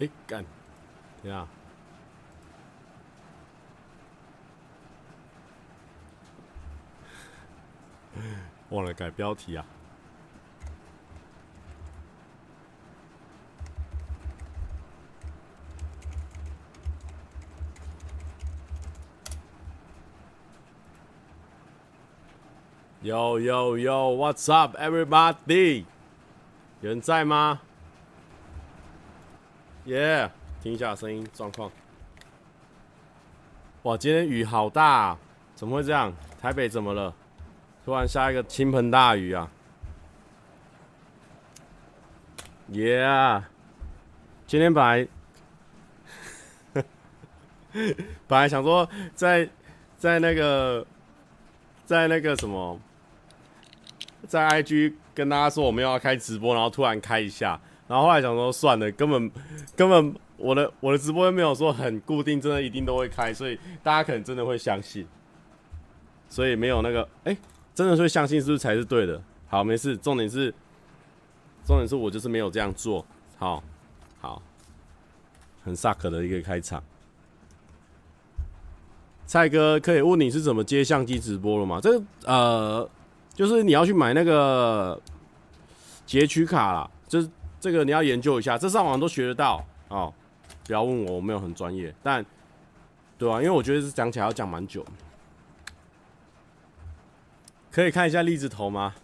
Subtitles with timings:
[0.00, 0.44] 哎，干，
[1.22, 1.48] 对啊，
[8.70, 9.64] 忘了改标题啊。
[23.02, 25.84] Yo yo yo，What's up, everybody？
[26.82, 27.62] 有人在吗
[29.88, 30.30] ？Yeah，
[30.62, 31.72] 听一下声音状况。
[33.84, 35.18] 哇，今天雨好大啊，
[35.54, 36.12] 怎么会这样？
[36.38, 37.14] 台北怎么了？
[37.86, 39.50] 突然下一个倾盆大雨啊
[42.70, 43.44] ！Yeah，
[44.46, 45.08] 今天本来
[48.28, 49.48] 本来想说在
[49.96, 50.86] 在那个
[51.86, 52.78] 在那个什么。
[54.26, 59.30] 在 IG 跟大家说我们要开直播，然后突然开一下，然后后来想说算了，根本
[59.74, 65.06] 根本我的我的直播又没有说很固定，真的一定都会开，所以大家可能真的会相信，
[66.28, 67.36] 所以没有那个哎、
[67.74, 69.20] 真的会相信是不是才是对的？
[69.48, 70.54] 好，没事，重点是
[71.64, 73.04] 重点是我就是没有这样做，
[73.38, 73.62] 好，
[74.20, 74.42] 好，
[75.64, 76.82] 很 suck 的一个开场。
[79.26, 81.80] 蔡哥可以问你是怎么接相机直播了吗？
[81.80, 82.90] 这个呃。
[83.34, 85.00] 就是你要去买那个
[86.04, 90.12] 截取卡啦，就是这个你要研究一下，这上网都学得到哦。
[90.64, 92.24] 不要问我，我没有很专业，但
[93.16, 94.84] 对啊，因为我觉得是讲起来要讲蛮久。
[97.70, 98.94] 可以看一下栗子头吗？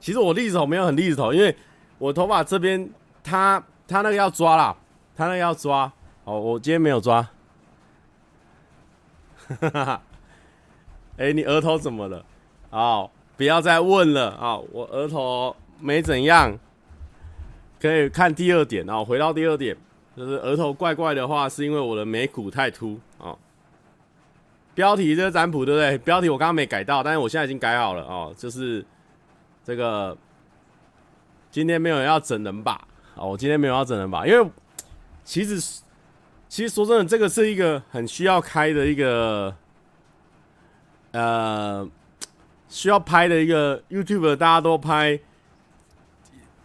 [0.00, 1.54] 其实我栗子头没有很栗子头，因为
[1.98, 2.90] 我头发这边，
[3.22, 4.76] 他他那个要抓啦，
[5.16, 5.92] 他那个要抓。
[6.24, 7.22] 哦，我今天没有抓。
[9.48, 10.02] 哈哈哈。
[11.16, 12.24] 哎，你额头怎么了？
[12.70, 13.10] 哦。
[13.36, 14.58] 不要再问了啊！
[14.70, 16.58] 我额头没怎样，
[17.80, 19.02] 可以看第二点啊。
[19.02, 19.76] 回到第二点，
[20.16, 23.36] 就是额头怪怪的话，是因为我的眉骨太凸啊。
[24.74, 25.98] 标题这个占卜对不对？
[25.98, 28.34] 标题我刚刚没改到，但是我现在已经改好了哦。
[28.36, 28.84] 就是
[29.64, 30.16] 这个
[31.50, 32.86] 今天没有人要整人吧？
[33.14, 34.26] 哦，我今天没有要整人吧？
[34.26, 34.50] 因为
[35.24, 35.82] 其实
[36.48, 39.54] 其实说真的，这个是一个很需要开的一个
[41.12, 41.88] 呃。
[42.72, 45.18] 需要拍的一个 YouTube，大家都拍，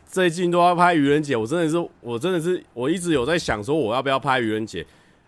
[0.05, 1.35] 最近都要拍愚人节。
[1.35, 4.85] 我真的是，我真的是，我一直有在想说，我要不要拍愚人节？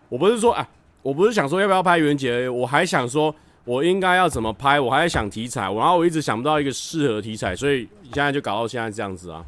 [0.08, 0.66] 我不是说啊，
[1.02, 3.34] 我不是想说要不要拍愚人节，我还想说
[3.64, 9.44] 我应该要怎么拍，我还在想题材，然后我一直想不到一个适合题材，所以现在就搞到现在这样子啊。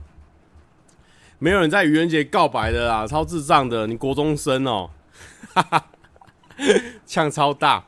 [1.38, 4.90] 没有人在愚人节告白的啦，超智障的，你国中生哦，
[5.54, 5.84] 哈哈，
[7.06, 7.82] 呛超大。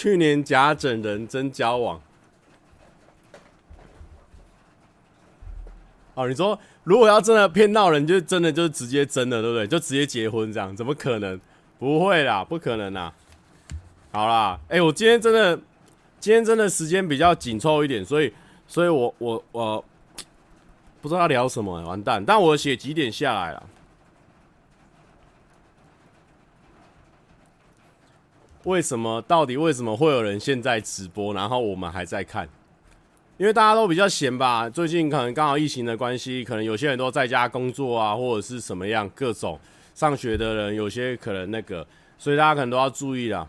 [0.00, 2.00] 去年假整人真交往，
[6.14, 9.66] 哦，你说如果要真的骗到人，就真的就直接真的，对不对？
[9.66, 11.38] 就直接结婚这样，怎么可能？
[11.78, 13.12] 不会啦，不可能啦。
[14.10, 15.54] 好啦，哎、我今天真的，
[16.18, 18.32] 今天真的时间比较紧凑一点，所以，
[18.66, 19.84] 所以我我我
[21.02, 22.24] 不知道要聊什么、完蛋。
[22.24, 23.62] 但我写几点下来了。
[28.64, 29.22] 为什么？
[29.22, 32.48] 到底为什么会有人现在直播，然后我们还在看？
[33.38, 34.68] 因为大家都比较闲吧。
[34.68, 39.58] 最近可能刚好疫情的关系，可能有些人都在家工作啊，或者是什么样，各种
[39.94, 41.86] 上学的人，有些可能那个，
[42.18, 43.48] 所以大家可能都要注意啦。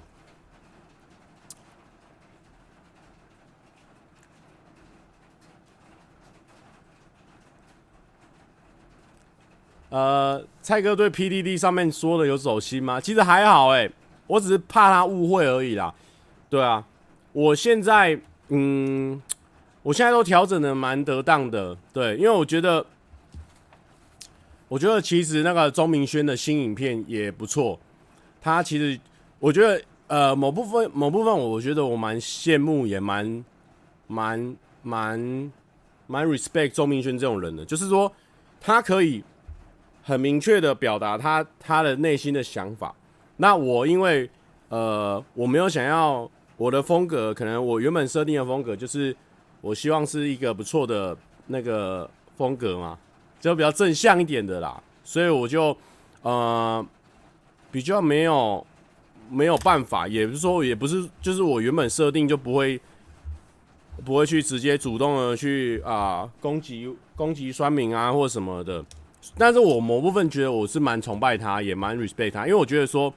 [9.90, 13.02] 呃，蔡哥对 PDD 上面说的有走心吗？
[13.02, 13.92] 其实还好哎、
[14.32, 15.94] 我只是怕他误会而已啦，
[16.50, 16.82] 对啊，
[17.34, 19.22] 我现在嗯，
[19.84, 22.86] 我现在都调整的蛮得当的，对，因为我觉得，
[24.70, 27.78] 我觉得其实那个钟明轩的新影片也不错，
[28.42, 28.98] 他其实
[29.38, 33.44] 我觉得呃某部分某部分我觉得我蛮羡慕也蛮
[34.08, 35.52] 蛮蛮
[36.08, 38.10] 蛮 respect 钟明轩这种人的，就是说
[38.62, 39.22] 他可以
[40.02, 42.96] 很明确的表达他他的内心的想法。
[43.42, 44.30] 那我因为，
[44.70, 49.16] 呃，我没有想要我的风格，可能我原本设定的风格就是，
[49.62, 51.18] 我希望是一个不错的
[51.48, 52.08] 那个
[52.38, 52.96] 风格嘛，
[53.40, 55.76] 就比较正向一点的啦，所以我就，
[56.22, 56.86] 呃，
[57.72, 58.64] 比较没有
[59.28, 62.80] 没有办法，也不是说也不是，就是我原本设定就不会
[64.06, 68.86] 不会去直接主动的去啊、攻击攻击酸民啊或什么的，
[69.36, 73.12] 但是我某部分觉得我是蛮崇拜他，也蛮 respect 他，因为我觉得说。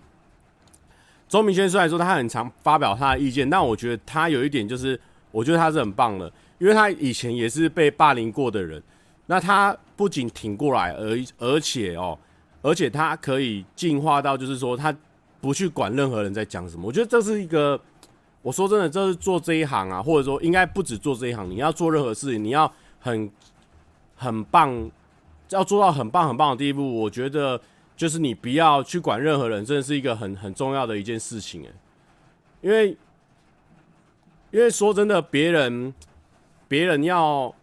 [1.29, 4.99] 周明轩虽然说他很常发表他的意见，但我觉得他有一点就是，
[5.31, 8.83] 我觉得他是很棒的，因为他以前也是被霸凌过的人，
[9.27, 12.19] 那他不仅挺过来，而而且哦，
[12.63, 14.95] 而且他可以进化到就是说他
[15.41, 17.81] 不去管任何人在讲什么，我觉得这是一个。
[18.43, 23.31] 我说真的，这是做这一行啊，或者说应该不止做这一行，你要做任何事情，你要很
[24.15, 24.91] 很棒，
[25.49, 27.01] 要做到很棒很棒的地步。
[27.01, 27.59] 我觉得
[27.97, 31.73] 就是你不要去管任何人，真的是一个很很重要的一件事情诶。
[32.61, 32.97] 因为
[34.51, 35.93] 因为说真的，别人
[36.67, 37.55] 别人要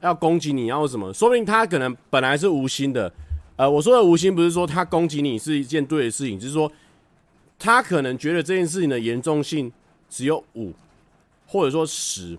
[0.00, 3.12] 要攻击你要什么，说明他可能本来是无心的。
[3.56, 6.70] 呃，我说的无心不是说他攻击你是一件对的事情，就是说
[7.58, 9.72] 他可能觉得这件事情的严重性。
[10.10, 10.72] 只有五，
[11.46, 12.38] 或者说十，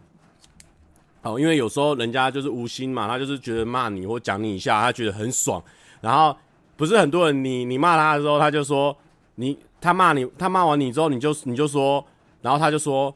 [1.22, 5.64] 哦，因为有时候人家就是无心嘛，他就是觉得骂你或讲你一下，他觉得很爽。
[6.02, 6.36] 然后
[6.80, 8.96] 不是很多人你，你骂他的时候，他就说
[9.36, 12.02] 你他骂你，他骂完你之后，你就你就说，
[12.42, 13.14] 然后他就说，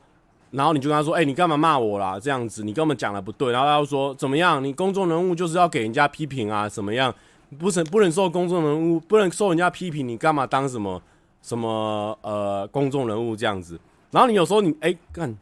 [0.51, 2.19] 然后你就跟他说，哎、你干嘛骂我啦？
[2.19, 3.53] 这样子，你根本讲的不对。
[3.53, 4.61] 然后他就说怎么样？
[4.61, 6.67] 你公众人物就是要给人家批评啊？
[6.67, 7.15] 怎么样？
[7.57, 10.05] 不能不能受公众人物不能受人家批评？
[10.05, 11.01] 你干嘛当什么
[11.41, 13.79] 什么呃公众人物这样子？
[14.11, 15.33] 然后你有时候你哎干，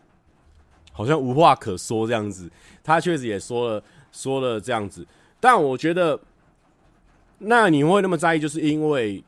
[0.91, 2.47] 好像无话可说这样子。
[2.83, 5.03] 他确实也说了说了这样子，
[5.39, 6.19] 但我觉得，
[7.41, 9.23] 那你会那么在意，就是因为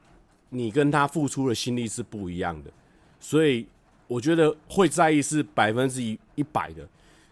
[0.49, 2.71] 你跟他付出的心力是不一样的，
[3.19, 3.65] 所以
[4.07, 6.87] 我觉得会在意是百分之一一百的。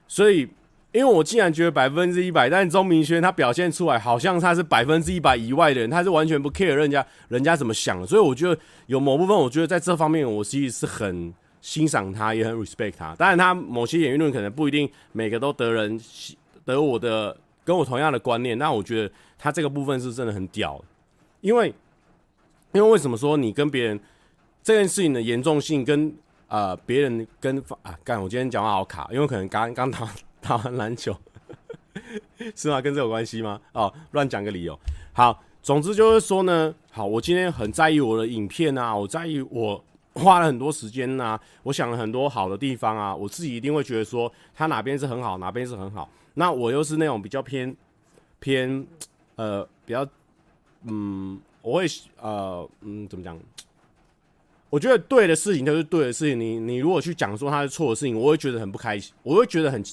[0.07, 0.47] 所以，
[0.91, 8.07] 因为我既然觉得百分之一百，但钟明轩他表现出来好像他是百分之一百以外的人，他是完全不 care 人家人家怎么想的。
[8.07, 11.33] 所以我觉得有某部分，我觉得在这方面我其实是很。
[11.63, 13.13] 欣赏他，也很 respect 他。
[13.13, 16.35] 当然，他某些言论可能不一定每个都得人喜
[16.65, 18.57] 得我的跟我同样的观念。
[18.57, 20.83] 那我觉得他这个部分是真的很屌，
[21.41, 21.73] 因为
[22.73, 23.99] 因为为什么说你跟别人
[24.63, 26.13] 这件事情的严重性跟
[26.47, 28.21] 呃别人跟啊干？
[28.21, 30.09] 我今天讲话好卡，因为可能刚刚打
[30.41, 31.15] 打完篮球，
[32.55, 32.81] 是吗？
[32.81, 33.59] 跟这有关系吗？
[33.73, 34.77] 哦，乱讲个理由。
[35.13, 39.83] 好，总之就是说呢，好，我今天很在意我的影片啊，我在意我。
[40.13, 46.09] 花了很多时间呐、啊，我想了很多好的地方啊，我自己一定会觉得说他哪边是很好，哪边是很好。
[46.33, 47.75] 那我又是那种比较偏
[48.39, 48.85] 偏
[49.35, 50.07] 呃比较
[50.83, 51.85] 嗯，我会
[52.19, 53.37] 呃嗯怎么讲？
[54.69, 56.39] 我觉得对的事情就是对的事情。
[56.39, 59.83] 你你如果去讲说他是错的事情，我会觉得很不开心，我会觉得很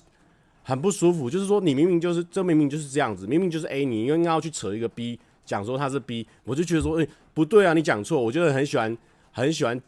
[0.63, 1.29] 很不舒服。
[1.29, 8.23] 就是说你明明就是这明明就是这样子，明明就是 A，你应该要去扯一个 B，讲说他是 B，我就觉得说诶、不对啊，你讲错。
[8.23, 8.97] 我就很喜欢
[9.33, 9.81] 很喜欢。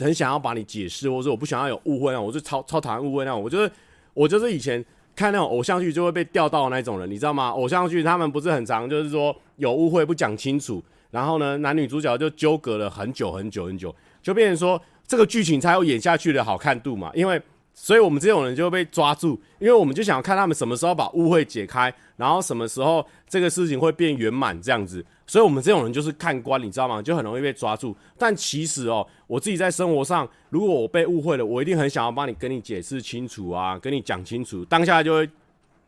[0.00, 3.42] 很想要把你解释，或者我不想要有误会啊，我就超超讨厌误会那种。
[3.42, 3.68] 我就是
[4.14, 4.84] 我就是以前
[5.18, 7.48] 看那种偶像剧就会被钓到的那种人，你知道吗？
[7.48, 10.80] 偶像剧他们不是很常，就是说有误会不讲清楚，
[11.10, 13.92] 然后呢男女主角就纠葛了很久很久很久，
[14.22, 17.10] 就变成说这个剧情才有演下去的好看度嘛。
[17.14, 17.42] 因为
[17.74, 25.04] 所以我们这种人就会被抓住，因为我们就想要看他们什么时候把误会解开，然后什么时候这个事情会变圆满这样子。
[25.28, 27.02] 所以，我们这种人就是看官，你知道吗？
[27.02, 27.94] 就很容易被抓住。
[28.16, 35.30] 但其实哦，我自己在生活上，如果我被误会了，我一定很想要帮你跟你解释清楚啊，跟你讲清楚，当下就会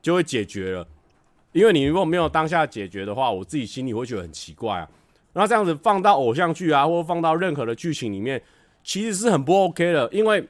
[0.02, 0.86] 就会解决了。
[1.52, 4.86] 因为你如果没有当下解决的话，我自己心里会觉得很奇怪啊。
[5.32, 8.40] 那这样子放到偶像剧啊，或者放到任何的剧情里面，
[8.84, 10.46] 其实是很不 OK 的，因为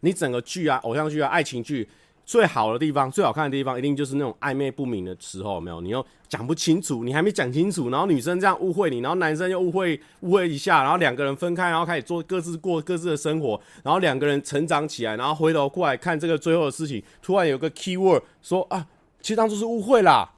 [0.00, 1.88] 你整个剧啊，偶像剧啊，爱情剧。
[2.24, 5.80] 最好的地方，最好看的地方，一定就是那种暧昧不明的时候，没有？
[5.80, 18.86] 你又讲不清楚，你还没讲清楚，然后女生这样误会你，然后男生又误会误会一下，然后两个人分开，然后开始做各自过各自的生活，然后两个人成长起来，然后回头过来看这个最后的事情，突然有个 key word 说啊，
[19.20, 20.32] 其实当初是误会啦，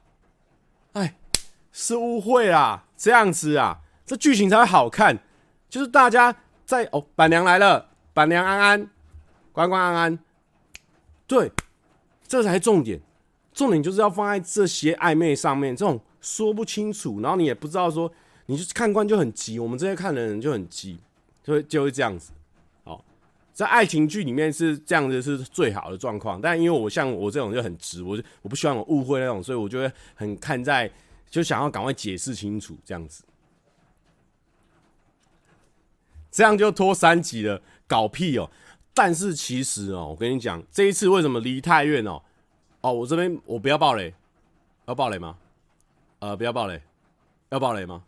[0.91, 1.15] 哎，
[1.71, 5.17] 是误会啦，这样子啊，这剧情才会好看，
[5.69, 8.89] 就是大家在哦，板娘来了，板娘安安，
[9.53, 10.19] 关关安安，
[11.25, 11.49] 对。
[12.27, 12.99] 这才重点，
[13.53, 18.11] 重点就是要放在这些暧昧上面，这种说不清楚，然后你也不知道说，
[18.47, 20.99] 你就看官就很急，我们这些看的人就很急，
[21.41, 22.31] 就会就会这样子。
[22.83, 23.03] 好，
[23.53, 30.91] 在爱情剧里面是这样子是最好的状况，但因为我像我这种就很直，我就我不希望有误会那种，所以我就会很看在，
[31.29, 33.23] 就想要赶快解释清楚这样子，
[36.29, 38.49] 这样就拖三集了，搞屁哦！
[38.97, 42.19] 但是其实哦，我跟你讲，这一次为什么离太远哦？
[42.81, 44.11] 哦，我这边我不要爆雷，
[44.87, 45.37] 要爆雷吗？
[46.17, 46.81] 呃，不要爆雷，
[47.49, 48.01] 要爆雷吗？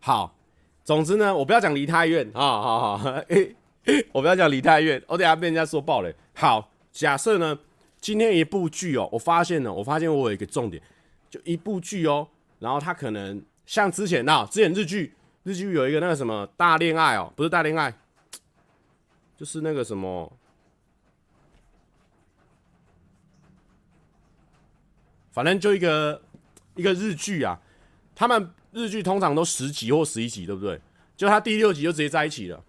[0.00, 0.34] 好，
[0.82, 3.14] 总之呢，我不要讲梨泰院啊，好好，
[4.10, 6.12] 我不要讲梨泰院，我等下被人家说爆雷。
[6.34, 7.56] 好，假设呢，
[8.00, 10.82] 今天一部剧哦，我发现了，我发现我有一个重点，
[11.30, 12.26] 就一部剧哦，
[12.58, 15.14] 然后它可能像之前那之前日剧，
[15.44, 17.94] 日剧有一个那个什么大恋爱哦，不是大恋爱。
[19.40, 20.30] 就是那个什么，
[25.32, 26.20] 反正就一个
[26.74, 27.58] 一个日剧啊，
[28.14, 30.78] 他们日剧通常都十集或十一集，对不对？
[31.16, 32.62] 就他第六集就直接在一起了，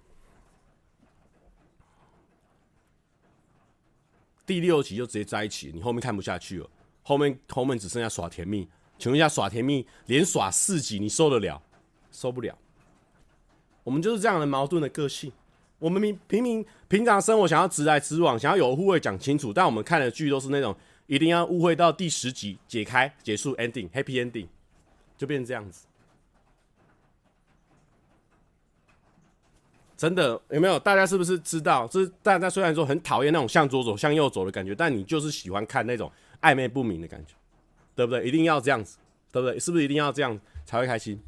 [4.45, 6.69] 第六集就直接在一起，你后面看不下去了，
[7.03, 8.65] 后面后面只剩下耍甜蜜。
[8.97, 11.61] 请问一下，耍甜蜜连耍四集你受得了？
[12.13, 12.57] 受不了。
[13.83, 15.33] 我们就是这样的矛盾的个性。
[15.81, 20.73] 我们平平民平常生活想要直来直往，想要有误会讲清楚，但我们看的剧都是那种
[21.07, 24.47] 一定要误会到第十集解开结束 ending happy ending，
[25.17, 25.87] 就变成这样子。
[29.97, 30.79] 真的有没有？
[30.79, 31.87] 大家是不是知道？
[31.87, 36.11] 这是大家虽然说很讨厌那种向左走向右走的感觉，但你就是喜欢看那种
[36.41, 37.33] 暧昧不明的感觉。
[37.93, 38.25] 对不对？
[38.25, 38.97] 一定要这样子，
[39.33, 39.59] 对不对？
[39.59, 41.21] 是不是一定要这样才会开心？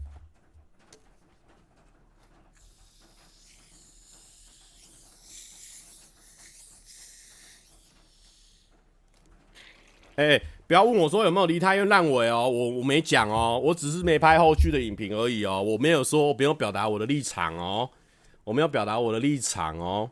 [10.15, 17.89] 哎、不要问我说有没有梨泰院烂尾哦，我我没讲哦，我只是没拍后续的影评而已哦，我没有说，我没有表达我的立场哦，
[18.43, 20.11] 我没有表达我的立场哦，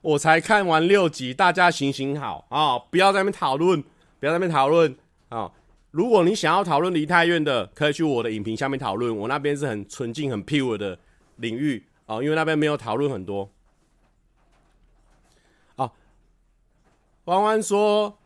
[0.00, 3.82] 我才看完六集，大家行行好啊、不要在那边讨论。
[4.18, 4.96] 不要在那边讨论
[5.28, 5.52] 啊！
[5.90, 9.14] 如果你想要讨论梨泰院的，可以去我的影评下面讨论。
[9.14, 10.98] 我那边是很纯净、很 pure 的
[11.36, 13.46] 领域啊，因为那边没有讨论很多。
[17.26, 18.18] 弯弯说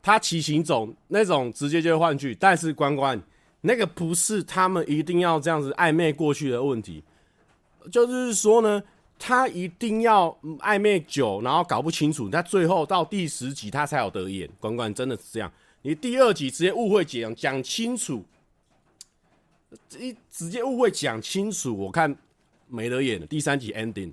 [0.00, 3.20] 他骑行走那种直接就换句，但是关关
[3.60, 7.04] 那个不是他们一定要这样子暧昧过去的问题，
[7.92, 8.82] 就是说呢。
[9.16, 14.50] 他一定要暧昧久，然后搞不清楚，他最后到第十集他才有得演。
[14.58, 15.50] 关关真的是这样，
[15.82, 18.24] 你第二集直接误会讲讲清楚，
[19.98, 22.14] 一直接误会讲清楚，我看
[22.66, 23.26] 没得演了。
[23.26, 24.12] 第三集 ending，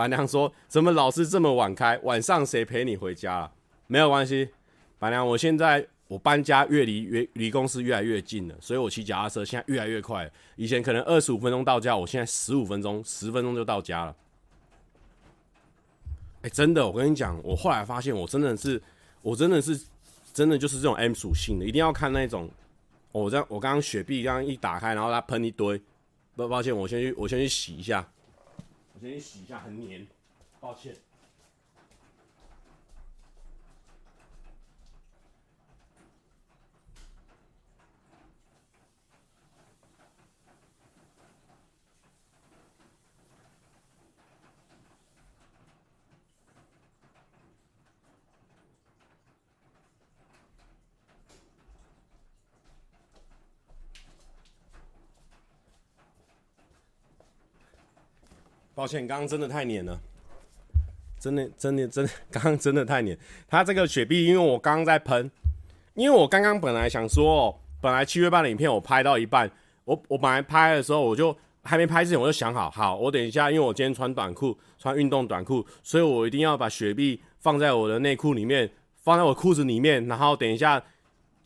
[0.00, 1.98] 板娘说：“怎么老是这么晚开？
[2.04, 3.52] 晚上谁陪你回家了？”
[3.86, 4.48] 没有关系，
[4.98, 10.26] 板娘，我现在我搬家越离越离公司越来越近了，所以我骑脚踏车现在越来越快。
[10.56, 14.16] 以前可能二十五分钟到家，我现在十五分钟、十分钟就到家了。
[16.40, 18.82] 哎、真的，我跟你讲，我后来发现，我真的是，
[19.20, 19.78] 我真的是，
[20.32, 22.48] 真的就是这种 M 属性的，一定要看那种。
[23.12, 25.78] 我这样，我刚刚雪碧刚刚一打开，然后它喷一堆，
[26.34, 28.08] 不，抱歉，我先去，我先去洗一下，
[29.02, 30.06] 我先洗一下，很黏，
[30.60, 30.94] 抱歉。
[58.80, 60.00] 抱歉，刚刚真的太黏了，
[61.18, 63.14] 真的，真的，真的，刚刚真的太黏。
[63.46, 65.30] 它这个雪碧，因为我刚刚在喷，
[65.92, 69.50] 因为我刚刚本来想说，本来七月半的影片我拍到一半，
[69.84, 78.70] 我我本来拍的时候，我就还没拍之前，我就想好，好，我等一下，因为我今天穿短裤，穿运动短裤，所以我一定要把雪碧放在我的内裤里面，
[79.02, 80.82] 放在我裤子里面，然后等一下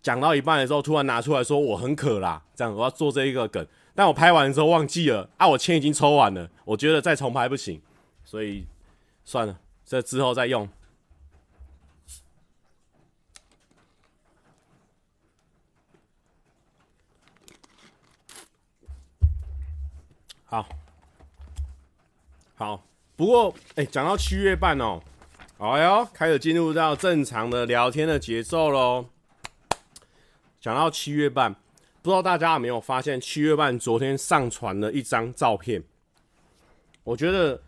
[0.01, 3.67] 讲到一半的时候，突然拿出来说我很渴啦，这样我要做这一个梗。
[3.97, 5.47] 但我拍完之后忘记了啊！
[5.47, 7.81] 我签已经抽完了，我觉得再重拍不行，
[8.25, 8.67] 所以
[9.25, 10.69] 算了，这之后再用。
[20.45, 20.69] 好，
[22.57, 22.85] 好，
[23.15, 25.01] 不过哎，讲到七月半哦，
[25.59, 29.07] 哎呦，开始进入到正常的聊天的节奏喽。
[30.61, 31.55] 讲到七月半。
[32.05, 35.83] 不知道大家有没有发现，七月半昨天上传了一张照片。
[37.03, 37.59] 我觉得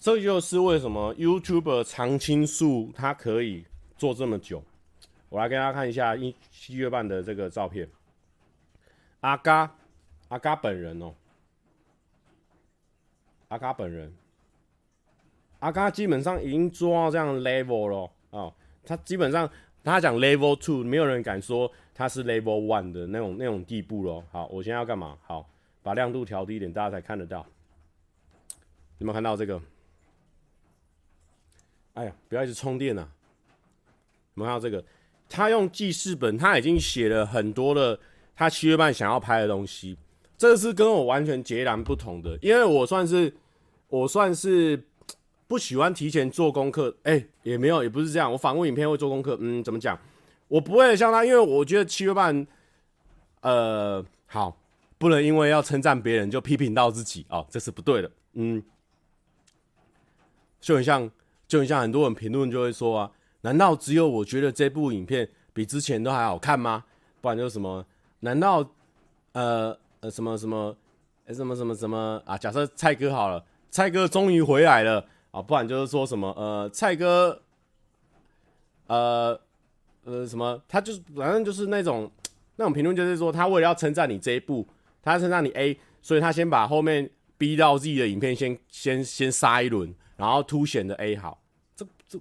[0.00, 3.64] 这就是为什么 YouTuber 常青树他可以
[3.96, 4.60] 做这么久。
[5.28, 7.88] 我来给大家看一下一七月半的这个照片。
[9.20, 9.72] 阿嘎，
[10.26, 11.14] 阿嘎本人哦，
[13.46, 14.12] 阿嘎本人，
[15.60, 18.52] 阿嘎基本上已经做到这样 level 了哦，
[18.84, 19.48] 他基本上
[19.84, 21.70] 他讲 level two，没有人敢说。
[21.94, 24.24] 它是 level one 的那种那种地步咯。
[24.32, 25.16] 好，我现在要干嘛？
[25.24, 25.48] 好，
[25.82, 27.46] 把亮度调低一点，大家才看得到。
[28.98, 29.60] 有没有看到这个？
[31.94, 33.08] 哎呀，不要一直充电啊！
[34.34, 34.84] 有没有看到这个？
[35.28, 37.98] 他用记事本，他已经写了很多的
[38.34, 39.96] 他七月半想要拍的东西。
[40.36, 43.32] 这是跟我完全截然不同的，因为我算是
[43.88, 44.82] 我算是
[45.46, 46.96] 不喜欢提前做功课。
[47.04, 48.32] 哎、也没有，也不是这样。
[48.32, 49.38] 我访问影片会做功课。
[49.40, 49.96] 嗯，怎么讲？
[50.48, 52.46] 我不会像他，因为我觉得七月半，
[53.40, 54.56] 呃，好，
[54.98, 58.10] 不能因为要称赞别人就批评到自己哦，这是不对的。
[58.34, 58.62] 嗯，
[60.60, 61.10] 就很像，
[61.46, 63.10] 就很像很多人评论就会说啊，
[63.40, 66.84] 难道只有我觉得这部影片比之前都还好看吗？
[67.20, 67.84] 不然就是什么？
[68.20, 68.64] 难道
[69.32, 70.76] 呃呃什么什么
[71.28, 72.36] 什么什么什么啊？
[72.36, 75.40] 假设蔡哥好了，蔡哥终于回来了啊！
[75.42, 77.40] 不然就是说什么呃，蔡哥
[78.86, 79.40] 呃
[80.04, 80.62] 呃什么？
[80.68, 82.10] 他就是反正就是那种
[82.56, 84.66] 那种评论，就是说他为了要称赞你这一部，
[85.02, 89.94] 他要称赞你 A，所以他先把后面 B 到 Z 的影片先先先杀一轮。
[90.16, 91.42] 然后凸显的 A 好，
[91.74, 92.16] 这这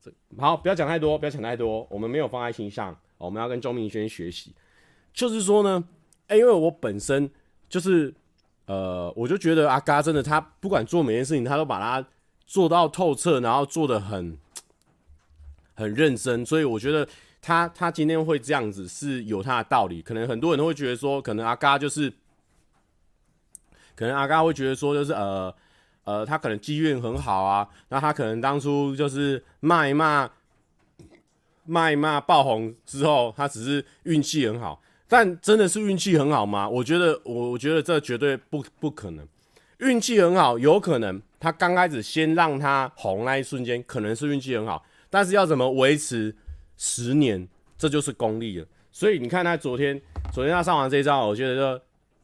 [0.00, 4.54] 这好，不要讲太多，不要讲太多，我们没有放在心上，我们要跟钟明轩学习。
[5.12, 5.82] 就是说呢，
[6.28, 7.28] 哎，因为我本身
[7.68, 8.14] 就是，
[8.66, 12.08] 呃，我就觉得阿嘎真的，他不管做每件事情，他都把它
[12.46, 14.38] 做到透彻，然后做的很
[15.80, 17.08] 很认真，所以我觉得
[17.40, 20.02] 他他今天会这样子是有他的道理。
[20.02, 22.12] 可能很多人都会觉得说，可能阿嘎就是，
[23.96, 25.52] 可能阿嘎会觉得说，就是呃。
[26.04, 30.28] 呃，他可能机运很好啊，那他可能当初就是骂一骂，
[31.66, 36.66] 骂一骂爆红之后，他只是运气很好，但真的是运气很好吗？
[36.68, 39.28] 我觉得，我我觉得这绝对不不可能。
[39.78, 46.34] 运气很好，有可能他刚开始先让他红那一瞬间，可能是运气很好，但是要怎么维持
[46.78, 48.66] 十年，这就是功力了。
[48.90, 50.00] 所以你看他昨天，
[50.32, 51.82] 昨天他上完这一招，我觉得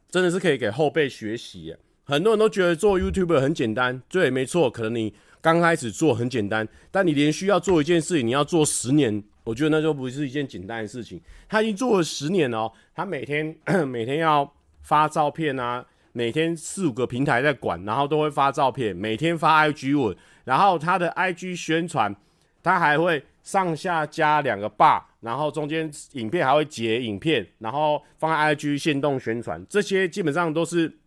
[0.09, 1.77] 真的是可以给后辈学习。
[2.05, 11.21] 很多人都觉得做 YouTube 很简单，对，没错，可能你刚开始做很简单，但你连续要做一件事情，你要做十年，我觉得那就不是一件简单的事情。
[11.49, 14.49] 他已经做了十年了哦，他每天 每天要
[14.83, 22.15] 发照片啊，每天四五个平台在管，然后都会发照片，每天发 IG 文，然后他的 IG 宣传，
[22.67, 30.99] 他还会上下加两个 bar，然后中间影片还会截影片，然后放在 IG 限动宣传，这些基本上都是。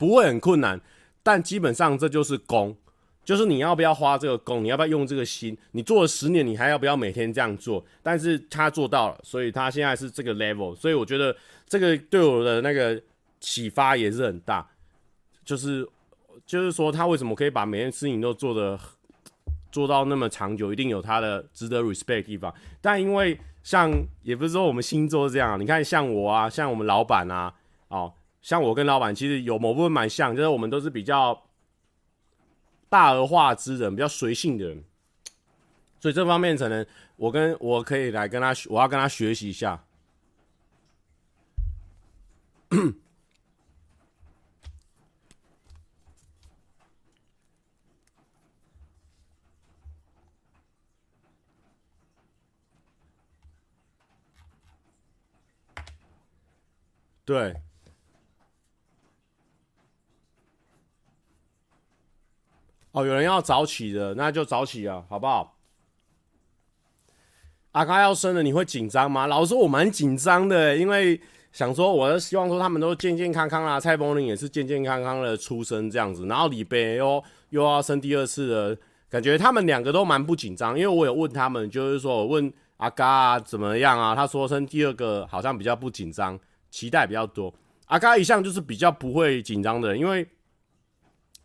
[0.00, 0.80] 不会很困难，
[1.24, 2.76] 但基本上这就是功，
[3.24, 5.58] 就是你要不要花这个功，你要不要用这个心？
[5.72, 7.84] 你做了十年，你还要不要每天这样做？
[8.00, 13.02] 但是他做到了，所以他现在是这个 level，所以我觉得这个对我的那个
[13.40, 14.64] 启发也是很大，
[15.44, 15.84] 就是
[16.46, 18.78] 就是说他为什么可以把每件事情都做得
[19.70, 22.54] 做到那么长久，一定有他的值得 respect 的地方。
[22.80, 23.90] 但因为像
[24.22, 27.54] 也不是说我们星座这样，你看像我啊，像我们老板啊，
[27.88, 28.12] 哦。
[28.40, 31.42] 像我跟老板其实有某部分蛮像，就是我们都是比较
[32.88, 34.84] 大而化之人，比较随性的人，
[35.98, 39.84] 所以这方面可能我跟我可以来跟他，我要跟他学习一下。
[57.28, 57.54] 对。
[62.92, 65.58] 哦，有人要早起的，那就早起啊，好不好？
[67.72, 69.26] 阿嘎要生了，你会紧张吗？
[69.26, 71.20] 老实说，我蛮紧张的，因为
[71.52, 78.78] 想说，我希望说他们都健健康康啦，蔡柏霖也是健健康康的出生这样子，然后李贝又又要生第二次了，
[79.10, 87.52] 感觉他们两个都蛮不紧张，因为我有问他们，就是说我问阿嘎啊怎么样啊，他说生第二个好像比较不紧张，期待比较多。
[87.86, 90.26] 阿嘎一向就是比较不会紧张的，因为。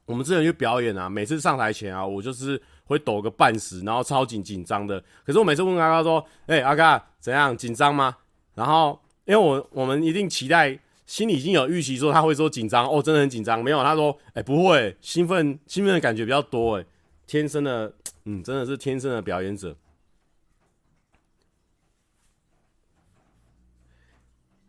[0.05, 5.01] 我们之前去表演啊，每次上台前啊，我就是会抖个半死，然后超紧紧张的。
[5.25, 8.17] 可是我每次问阿嘎说：“哎、阿嘎怎样紧张吗？”
[8.53, 13.63] 然后因为我我们一定期待，心里已经有预期说他会说紧张哦，真的很紧张。
[13.63, 16.85] 没有，他说：“哎、不会，兴奋兴奋的感觉比较多。”哎，
[17.25, 17.93] 天生的，
[18.25, 19.73] 嗯，真的是天生的表演者。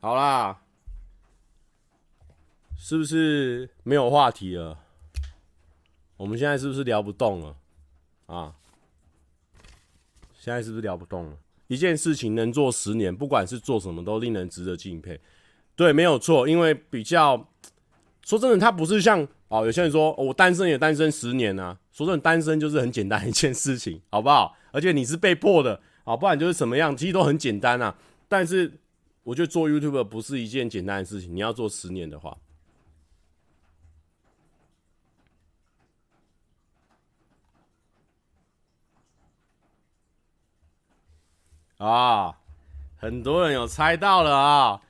[0.04, 0.60] 好啦，
[2.76, 4.78] 是不是没有话题了？
[6.18, 7.56] 我们现在是不是聊不动了
[8.26, 8.54] 啊？
[10.38, 11.38] 现在是不是聊不动了？
[11.68, 15.18] 一件事情能做十年，不管是做什么，都令人值得敬佩。
[15.74, 17.48] 对，没有错，因为比较
[18.26, 21.78] 说真的，他不是像哦，有些人说、我单身也单身十年啊。
[21.92, 24.54] 说真的，单身就是很简单一件事情，好不好？
[24.70, 27.96] 而且你是被迫的啊，不然就是什么样，其实都很简单啊。
[28.28, 28.70] 但是
[29.24, 32.38] 我觉得做 YouTube 不是一件简单的事情，你要做十年的话。
[41.78, 42.38] 啊、
[42.96, 44.80] 很多人有猜到了啊、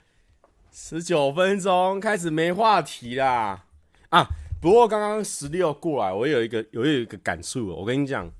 [0.70, 3.64] 十九分钟开始没话题啦
[4.10, 4.28] 啊！
[4.60, 8.30] 不过刚刚十六过来，我有一个有一个感触，我跟你讲，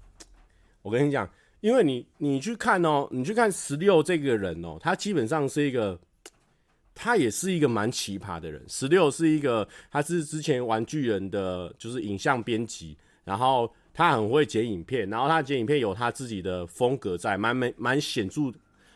[0.83, 1.29] 我跟你讲，
[1.65, 5.99] 因为你你去看哦，你去看十六这个人哦，他基本上是一个，
[6.95, 8.63] 他也是一个蛮奇葩的人。
[8.69, 18.53] 十六是一个，他是之前玩具人的，就是影像编辑，然后他很会剪影片，然后他剪影片有他自己的风格在，蛮蛮蛮显著、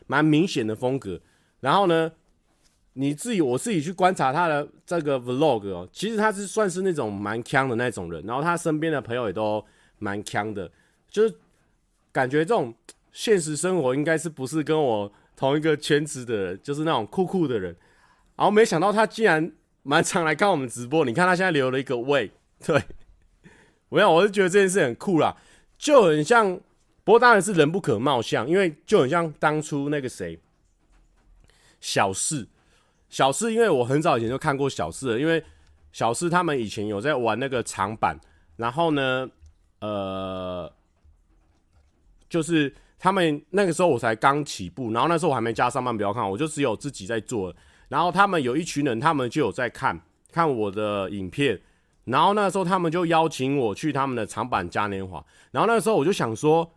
[0.06, 1.18] 蛮明显的风格。
[1.60, 2.12] 然后呢，
[2.92, 9.64] 你自己我自己去观察他的这个 vlog 哦，其实他是算是那种蛮锵的那种人，然后他身边的朋友也都
[9.98, 10.70] 蛮锵的，
[11.08, 11.34] 就是
[12.18, 12.74] 感觉这种
[13.12, 17.76] 现实生活应该是不是跟我同一个圈子的人，就是那种酷酷的人。
[18.34, 19.52] 然后没想到他竟然
[19.84, 22.32] 蛮常来看我们直播，你看他现在留了一个胃，
[22.66, 22.82] 对。
[23.90, 25.36] 我想，我是觉得这件事很酷啦，
[25.78, 26.58] 就很像，
[27.04, 30.40] 不过当然是人不可貌相，因为就很像当初那个谁，
[31.80, 32.48] 小四，
[33.08, 35.44] 小四，因为我很早以前就看过小四了，因为
[35.92, 38.18] 小四他们以前有在玩那个长板，
[38.56, 39.30] 然后呢，
[39.80, 40.70] 呃，
[42.28, 47.54] 就是他们那个时候我才刚起步，然后那时候我还没加上班不要看，我就只有自己在做，
[47.88, 50.00] 然后他们有一群人，他们就有在看
[50.32, 51.60] 看我的影片。
[52.04, 56.72] 然后那时候他们就邀请我去他们的长板嘉年华，然后那时候我就想说，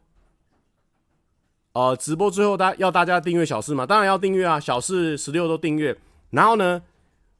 [1.71, 5.97] 呃，直播最后大要大家订阅小四嘛，当然要订阅啊，小四十六都订阅。
[6.31, 6.81] 然后呢，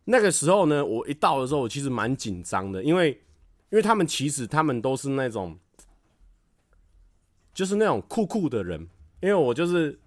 [0.06, 3.10] 那个时候呢，我一到的时候，我其实蛮紧张的，因为
[3.72, 5.58] 因为他们其实他们都是那种，
[7.54, 8.88] 就是那种酷酷的人，
[9.22, 10.00] 因为我就是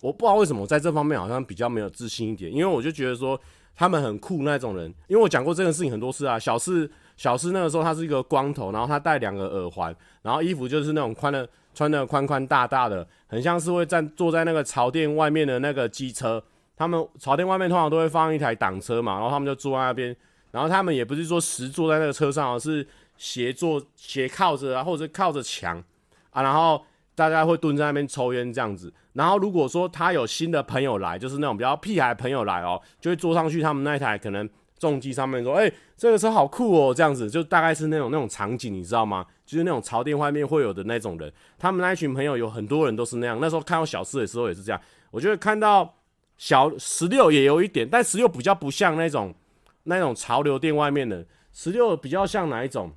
[0.00, 3.40] 我不知道为什么我在这方面好像比较没有自信一点，因为我就觉得说。
[3.72, 6.38] 他们很酷那种人，因为我讲过这个事情很多次啊。
[6.38, 16.42] 小四，小四那个时候他是一个光头，然后他戴两个耳环，然后衣服就是那种宽的，穿的宽宽大大的，很像是会站坐在那个潮店外面的那个机车。
[16.76, 20.14] 他们潮店外面通常都会放一台挡车嘛，然后他们就坐在那边，
[20.50, 25.82] 然后他们也不是说实坐在那个车上，而是斜坐斜靠着啊，或者是靠着墙
[26.30, 26.84] 啊，然后。
[27.12, 39.26] 大家会蹲在那边抽烟这样子，然后如果说他有新的朋友来，就是那种比较屁孩朋友来哦，就会坐上去他们那一台可能重机上面说，哎、这个车好酷哦，这样子就大概是那种那种场景，你知道吗？
[39.44, 43.36] 就是那种潮店外面会有的那种人，他们那一群朋友有很多人都是那样。
[43.38, 45.96] 那时候看到小四的时候也是这样，我觉得看到
[46.38, 49.34] 小十六也有一点，但十六比较不像那种
[49.82, 52.92] 那种潮流店外面的，十六比较像哪一种？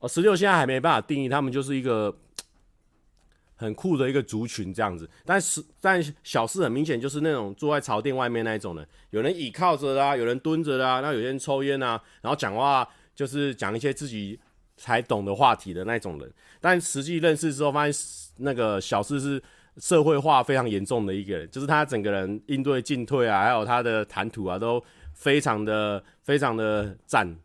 [0.00, 2.14] 哦，十六现在还没办法定义，他们就是一个。
[3.60, 14.40] 很酷的一个族群这样子，但是但小四很明显就是那种坐在朝店外面那一种人，有人倚靠着啦，有人蹲着啦，然后有些人抽烟啊，然后讲话就是讲一些自己
[14.78, 16.32] 才懂的话题的那种人。
[16.58, 19.42] 但实际认识之后，发现那个小四是
[19.76, 24.82] 社会化非常严重的一个人，就是他整个人应对进退啊，还有他的谈吐啊，都
[25.12, 27.36] 非常的非常的赞。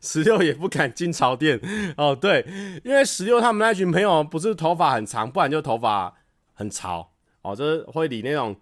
[0.00, 1.60] 十六也不敢进潮店
[1.96, 2.44] 哦，对，
[2.84, 6.14] 因为十六他们那群朋友不是头发很长，不然就头发
[6.54, 8.56] 很潮哦，就是会理那种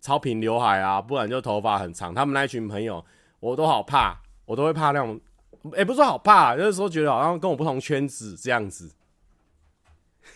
[0.00, 2.14] 超平刘海啊，不然就头发很长。
[2.14, 3.04] 他们那群朋友
[3.40, 5.20] 我都好怕，我都会怕那种，
[5.76, 8.92] 也、不是说好怕，就是说觉得好像跟我不同圈子这样子。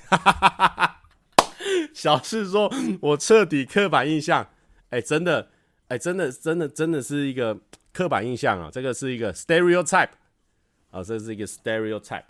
[0.09, 1.01] 哈哈哈哈哈！
[1.95, 4.49] 小四说我彻底刻板印象，
[4.89, 5.51] 哎、真的，
[5.87, 7.57] 哎、真的，真的，真的是一个
[7.93, 10.11] 刻板印象啊，这个是一个 stereotype。
[10.91, 12.25] 啊，这是一个 stereotype。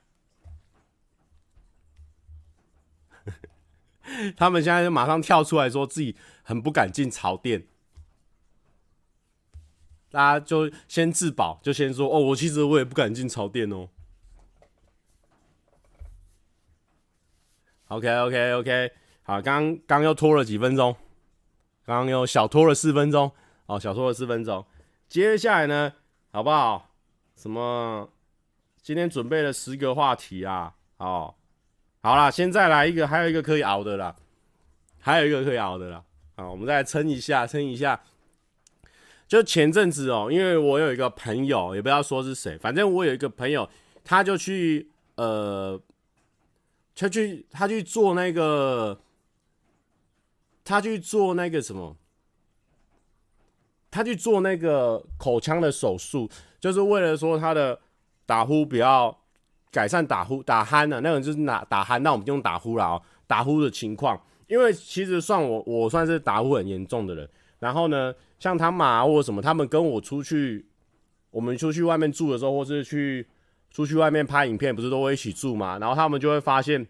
[4.37, 7.67] 他们现在就马上跳出来说自己很不敢进潮店，
[10.11, 13.89] 大家就先自保，就先说哦，我其实我也不敢进潮店哦。
[17.89, 18.93] OK OK OK，
[19.23, 20.97] 好，刚刚又拖了几分钟，
[21.85, 23.33] 刚刚又小拖了四分钟，
[23.67, 24.67] 哦，小拖了四分钟。
[25.09, 25.95] 接下来呢，
[26.33, 26.91] 好不好？
[27.37, 28.11] 什么？
[28.91, 31.33] 今天准备了十个话题啊，哦，
[32.03, 34.17] 好啦，现在来一个，还有一个可以熬的啦，
[34.99, 36.03] 还有一个可以熬的啦，
[36.35, 38.01] 好，我们再来撑一下，撑一下。
[39.29, 43.71] 就前阵子哦，因为我有一个朋友，也不要说是谁，反正我有一个朋友，
[44.03, 45.81] 他就去呃，
[46.97, 49.01] 他去他去做那个，
[50.65, 51.97] 他去做那个什么，
[53.89, 57.81] 他去做那个口腔的手术，就是为了说他的。
[58.31, 59.19] 打呼比较
[59.73, 63.03] 改善打呼打鼾的、啊，那种就是打打鼾，那我们就用打呼了哦。
[63.27, 67.29] 打呼的情况，因为其实算我我算是打呼很严重的人。
[67.59, 70.65] 然后呢，像他妈或者什么，他们跟我出去，
[71.33, 73.27] 我们出去外面住的时候，或是去
[73.73, 75.79] 出去外面拍影片，不是都会一起住嘛？
[75.81, 76.87] 然后他们就会发现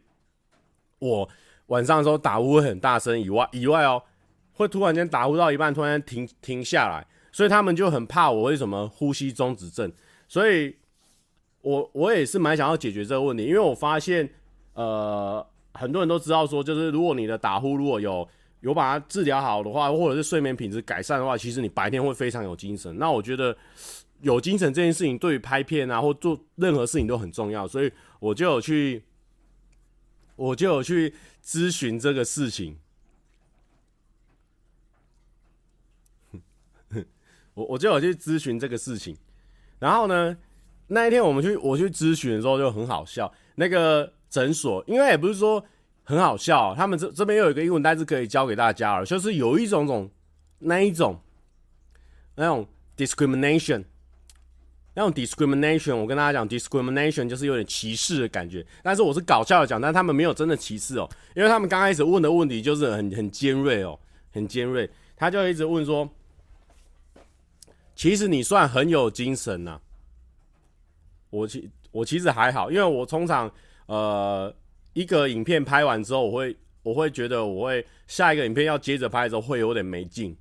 [0.98, 1.26] 我
[1.68, 4.02] 晚上的时候打呼会很大声，以外以外哦，
[4.52, 9.90] 会突然间打呼到一半，突然间停停下来，所以他们就很怕我为什么呼吸中止症，
[10.28, 10.76] 所以。
[11.62, 14.28] 我我也是蛮想要解决这个问题，因为我发现，
[14.74, 18.26] 呃，很多人都知道说，就是如果你的打呼如果有
[18.60, 22.96] 有把它治疗好的话，或者是睡眠品质改善的话，其实你白天会非常有精神。
[22.98, 23.56] 那我觉得
[24.22, 29.02] 有精神这件事情对于拍片啊或做任何事情都很重要，所以我就有去，
[30.36, 32.76] 我就有去咨询这个事情。
[37.54, 39.16] 我我就有去咨询这个事情，
[39.78, 40.36] 然后呢，
[40.90, 45.64] 那一天我们去我去咨询的时候就很好笑，那个诊所，因为也不是说。
[46.02, 50.10] 很好笑，他们这这边又有一个英文单词可以教给大家了，就是有一种种
[50.58, 51.16] 那一种
[52.34, 53.84] 那种 discrimination，
[54.94, 63.96] 那种 discrimination，我跟大家讲 discrimination 就是有点歧视的感觉，但是我是搞笑的讲，但他们没有真的歧视哦，因为他们刚开始问的问题就是很很尖锐哦，
[64.32, 66.08] 很尖锐，他就一直问说，
[67.94, 69.80] 其实你算很有精神呐，
[71.30, 73.50] 我其我其实还好，因为我通常
[73.86, 74.54] 呃。
[74.92, 80.36] 一个影片拍完之后，我会我会觉得我会下一个影片要接着拍的时候会有点没劲，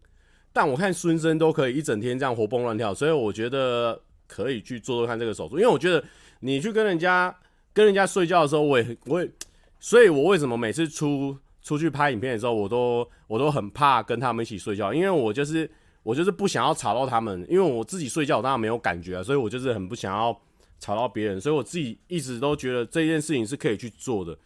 [0.52, 6.04] 但我看孙生都可以一整天这样活蹦乱跳，所以我觉得可以去做做看这个手术，因为我觉得
[6.40, 7.34] 你去跟人家
[7.74, 9.32] 跟人家睡觉的时候，我也我也，
[9.80, 15.70] 所以我为什么每次出出去拍影片的时候，我都我都很怕跟他们一起睡觉，因为我就是
[16.02, 20.36] 我就是不想要吵到他们，因为我自己睡觉当然没有感觉啊，所以我就是很不想要。
[20.80, 24.38] 吵到别人，所以我自己一直都觉得这件事情是可以去做的。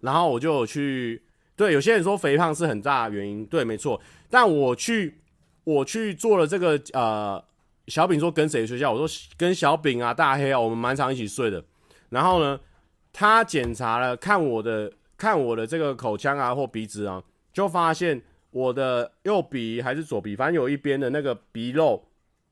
[0.00, 1.22] 然后我就去，
[1.56, 4.00] 对，有些人说肥胖是很大的原因，对，没错。
[4.28, 5.20] 但我去，
[5.64, 7.42] 我去做了这个，呃，
[7.86, 8.92] 小饼说跟谁睡觉？
[8.92, 11.64] 我说跟小饼啊、大黑啊，我们蛮常一起睡的。
[12.10, 12.58] 然后呢，
[13.12, 22.08] 他检查了，看我的，看我的这个口腔啊或鼻子啊，就发现我的右鼻还是左鼻，反正有一边的那个鼻肉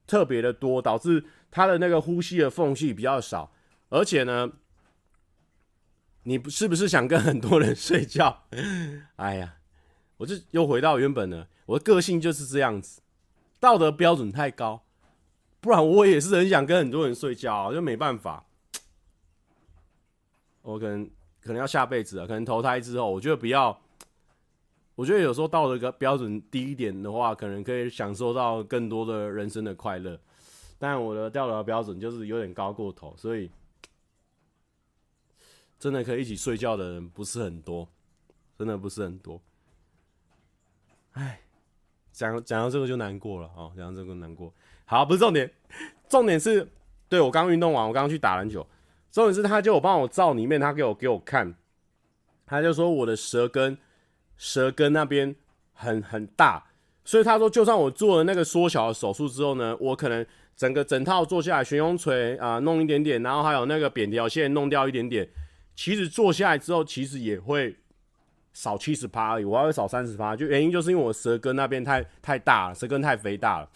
[0.06, 1.24] 特别的多，导致。
[1.56, 3.50] 他的那个呼吸的缝隙比较少，
[3.88, 4.52] 而且呢，
[6.24, 8.42] 你是不是想跟很多人睡觉？
[9.16, 9.54] 哎呀，
[10.18, 11.48] 我就又回到原本了。
[11.64, 13.00] 我的个性就是这样子，
[13.58, 14.84] 道德标准太高，
[15.62, 18.44] 不然我也是很想跟很多人睡觉，就没办法。
[20.60, 21.08] 我可能
[21.40, 23.80] 可能要下辈子了，可能投胎之后，我觉得不要。
[24.94, 30.20] 我觉得有时候道德标准低一点的话，可能可以享受到更多的人生的快乐。
[30.78, 33.50] 但我的道德标准就是有点高过头，所以
[35.78, 37.88] 真的可以一起睡觉的人不是很多，
[38.58, 39.40] 真的不是很多。
[41.12, 41.40] 哎，
[42.12, 44.52] 讲讲到这个就难过了哦，讲到这个难过。
[44.84, 45.50] 好，不是重点，
[46.10, 46.68] 重点是，
[47.08, 48.66] 对，我刚运动完，我刚刚去打篮球。
[49.10, 51.54] 重点是，他就有帮我照里面，他给我给我看，
[52.44, 53.78] 他就说我的舌根，
[54.36, 55.34] 舌根那边
[55.72, 56.66] 很很大，
[57.02, 60.26] 所以他说，就算我做了那个缩小的手术之后呢，我可能。
[60.56, 65.28] 整个整套做下来，悬雍锤啊，弄一点点，然后还有那个扁条线弄掉一点点。
[65.74, 67.76] 其实做下来之后，其实也会
[68.54, 70.34] 少七十趴而已，我还会少三十趴。
[70.34, 73.68] 就原因就是因为我舌根那边太太大了，舌根太肥大了，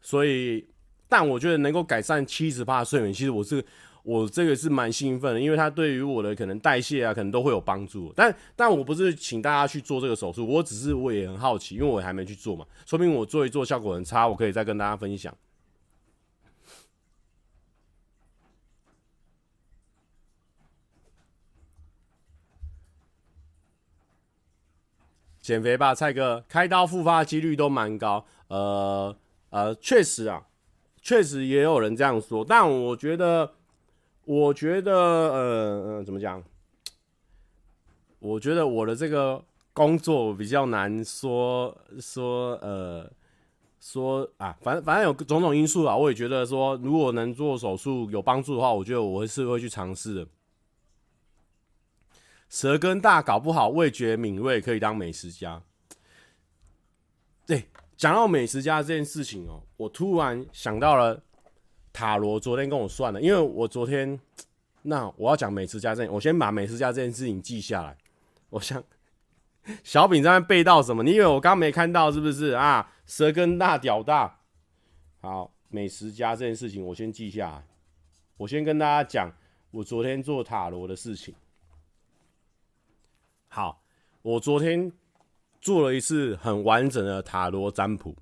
[0.00, 0.64] 所以，
[1.08, 3.64] 但我觉得能够改善七十趴的睡眠，其实我是
[4.04, 8.12] 我这个是蛮兴奋的，因为它对于我的可能代谢啊，可能都会有帮助。
[8.14, 15.36] 但但我不是请大家去做这个手术，我只是我也很好奇，因为我还没去做嘛，说明我做一做效果很差，我可以再跟大家分享。
[25.48, 28.22] 减肥吧，蔡哥，开刀复发几率都蛮高。
[28.48, 29.16] 呃
[29.48, 30.46] 呃，确实啊，
[31.00, 32.44] 确实也有人这样说。
[32.46, 33.50] 但我觉得，
[34.26, 35.40] 我觉得，呃
[35.86, 36.44] 呃，怎么讲？
[38.18, 43.10] 我觉得我的这个工作比较难说说呃
[43.80, 45.96] 说啊，反正反正有种种因素啊。
[45.96, 50.26] 我也觉得说，如果能做手术有帮助的话，我觉得我是会去尝试的。
[52.48, 55.62] 舌根大，搞不好味觉敏锐，可以当美食家。
[57.46, 61.22] 对，讲到美食家这件事情哦，我突然想到了
[61.92, 64.18] 塔罗昨天跟我算了，因为我昨天，
[64.82, 67.96] 那我要讲美食家这，我先把美食家这件事情记下来。
[68.50, 68.82] 我想
[69.84, 71.02] 小饼在那背到什么？
[71.02, 72.94] 你以为我刚没看到是不是啊？
[73.04, 74.40] 舌根大，屌大。
[75.20, 77.66] 好，美食家这件事情我先记下来。
[78.38, 79.30] 我先跟大家讲
[79.70, 81.34] 我昨天做塔罗的事情。
[83.58, 83.82] 好，
[84.22, 84.92] 我昨天
[85.60, 88.14] 做了一次很完整的塔罗占卜。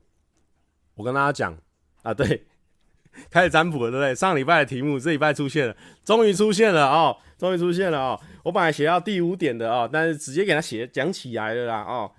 [0.94, 1.54] 我跟大家讲
[2.02, 2.46] 啊，对，
[3.28, 4.14] 开始占卜了，对不对？
[4.14, 8.18] 上礼拜的题目这礼拜出现了，终于出现了哦，终于出现了哦。
[8.44, 12.10] 我本来写到第五点的哦，但是直接给他写讲起来了啦哦。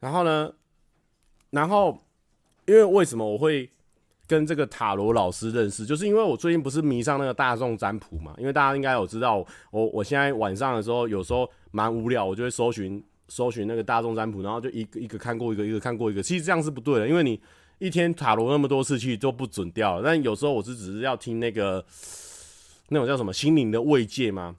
[0.00, 0.50] 然后呢，
[1.50, 2.02] 然后
[2.64, 3.70] 因为为什么我会
[4.28, 16.22] 跟这个塔罗老师认识，就是因为我最近不是迷上那个大众占卜嘛，因为大家应该有知道，我我现在晚上的时候有时候蛮无聊，我就会搜寻搜寻那个大众占卜，然后就一个一个看过一个，一个看过一个。
[16.22, 17.40] 其实这样是不对的，因为你
[17.78, 20.02] 一天塔罗那么多次去都不准掉了。
[20.04, 21.82] 但有时候我是只是要听那个
[22.90, 24.56] 那种叫什么心灵的慰藉吗？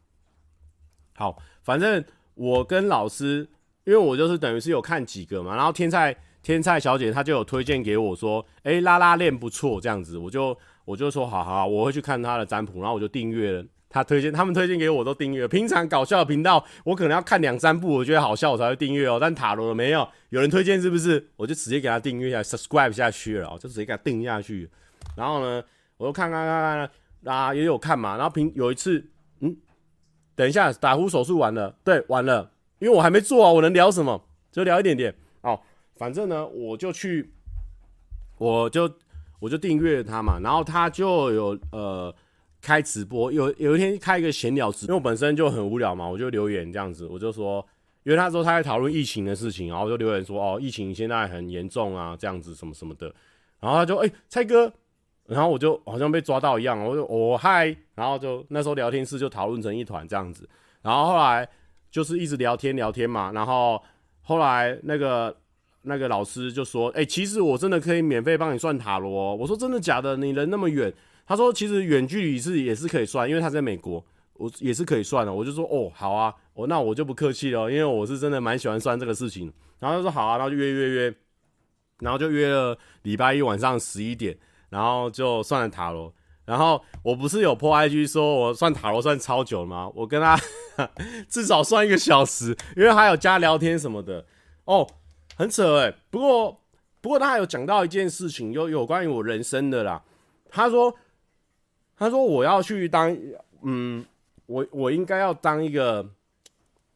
[1.15, 2.03] 好，反正
[2.34, 3.47] 我跟老师，
[3.84, 13.65] 因为我就是等于是有看几个嘛，然后天菜天菜小姐她就有推荐给我说，哎、拉拉链不错，这样子，我就我就说好好，我会去看她的占卜，然后我就订阅了。
[13.91, 15.47] 他推荐，他们推荐给我都订阅。
[15.47, 19.17] 平常搞笑的频道，我可能要看两三部，我觉得好笑，我才会订阅哦。
[19.19, 21.28] 但塔罗没有，有人推荐是不是？
[21.36, 24.69] 我就直接给他订阅下，subscribe 下去了，就直接给他订下去。
[25.15, 25.63] 然后呢，
[25.97, 26.88] 我就看看看
[27.23, 28.15] 看，啊，也有看嘛。
[28.15, 29.04] 然后平有一次，
[29.39, 29.58] 嗯，
[30.36, 34.23] 等一下，打呼手术完了，对，完了，因为我还没做啊，我能聊什么？
[34.52, 35.15] 就聊一点点。
[35.99, 37.31] 反正呢，我就去，
[38.39, 38.91] 我就
[39.39, 40.39] 我就订阅他嘛。
[40.39, 42.15] 然后他就有呃。
[42.62, 47.65] 开直播，有有一天开一个闲聊直播，因为我本身就很无聊嘛，我就留言这样子，我就说，
[48.03, 53.15] 因为他说他在讨论疫情的事情，然后我就留言说，哦，疫情现在很严重啊，这样子什么什么的，
[53.62, 54.69] 然后他就，哎、蔡哥，
[55.27, 60.45] 然后我就好像被抓到一样，我就，我、哦、嗨，然后就那时候聊天室就讨论成一团这样子，
[60.81, 61.47] 然后后来
[61.89, 63.81] 就是一直聊天聊天嘛，然后
[64.23, 65.33] 后来那个
[65.89, 70.15] 那个老师就说，哎、其实我真的可以免费帮你算塔罗哦，我说真的假的？
[70.15, 70.93] 你人那么远。
[71.28, 81.15] 他说：“其实远距离是也是可以算，因为他在美国，我也是可以算的。”我就说：“哦，好啊，我那我就不客气了，因为我是真的蛮喜欢算这个事情。”然后他说：“好啊，然后就约约约，
[81.99, 84.36] 然后就约了礼拜一晚上十一点，
[84.71, 86.12] 然后就算了塔罗。
[86.45, 89.88] 然后我不是有 po IG 说我算塔罗算超久了吗？
[89.93, 90.36] 我跟他
[91.30, 94.25] 至少算一个小时，因为还有加聊天什么的。
[94.65, 94.88] 哦，
[95.39, 95.91] 很扯哎。
[96.12, 96.62] 不过
[97.02, 100.04] 不过他有讲到一件事情，有有关于我人生的啦。
[100.52, 100.95] 他说。”
[101.99, 103.13] 他说：“我要去当，
[103.62, 104.06] 嗯，
[104.45, 106.10] 我我应该要当一个，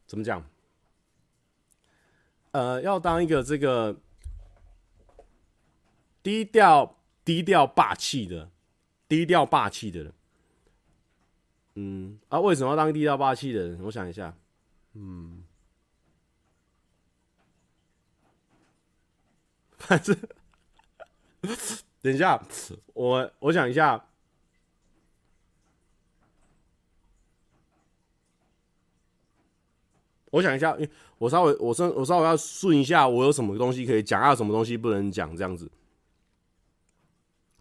[0.06, 0.42] 怎么讲？
[2.52, 3.94] 呃，要当一个这个
[6.22, 8.48] 低调、低调霸气的、
[9.06, 10.14] 低调霸气的人。
[11.74, 13.82] 嗯，啊，为什么要当低调霸气的人？
[13.82, 14.34] 我想一下，
[14.94, 15.43] 嗯，
[19.86, 20.16] 还是，
[22.02, 22.42] 等一下，
[22.94, 24.04] 我我想一下。”
[30.34, 30.76] 我想一下，
[31.18, 35.70] 我稍微，我稍，我稍微要顺一下，我有什么东西可以讲，还有什么东西不能讲，这样子。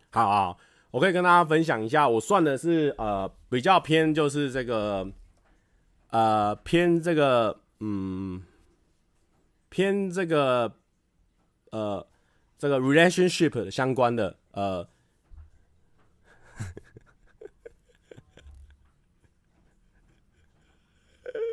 [0.09, 0.57] 好好，
[0.89, 5.07] 我可以跟大家分享一下，我算的是呃比较偏，就是这个
[6.09, 8.41] 呃偏这个嗯
[9.69, 10.73] 偏这个
[11.69, 12.03] 呃
[12.63, 14.87] 这个 relationship 相关的呃。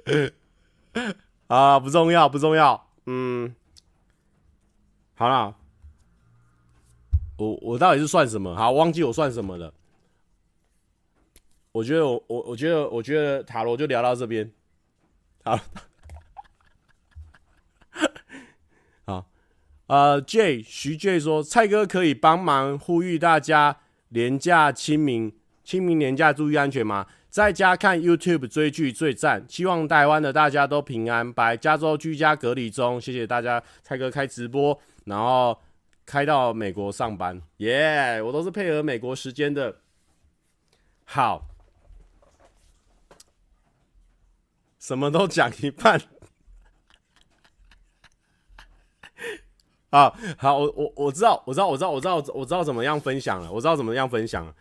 [1.49, 2.89] 啊，不重要，不重要。
[3.07, 3.53] 嗯，
[5.17, 5.57] 好了，
[7.39, 8.55] 我我到底是算什么？
[8.55, 9.75] 好，忘记我算什么了。
[11.73, 14.49] 我觉得我我我觉得我觉得塔罗就聊到这边。
[15.43, 15.59] 好，
[19.91, 23.79] 呃，J 徐 J 说，蔡哥可以帮忙呼吁大家
[24.11, 25.33] 连假清明，
[25.65, 27.09] 清明连假注意安全吗？
[27.29, 31.33] 在家看 YouTube 追剧最赞，希望台湾的大家都平安。
[31.33, 33.61] 白，加州居家隔离中，谢谢大家。
[33.83, 35.61] 蔡哥开直播，然后
[36.07, 39.79] 开到美国上班，耶、我都是配合美国时间的。
[41.05, 41.49] 好，
[44.79, 46.01] 什么都讲一半。
[49.97, 54.55] 啊好，我我我知道，我知道，我知道，我知道，我知道怎么样分享了，我知道怎么样分享了。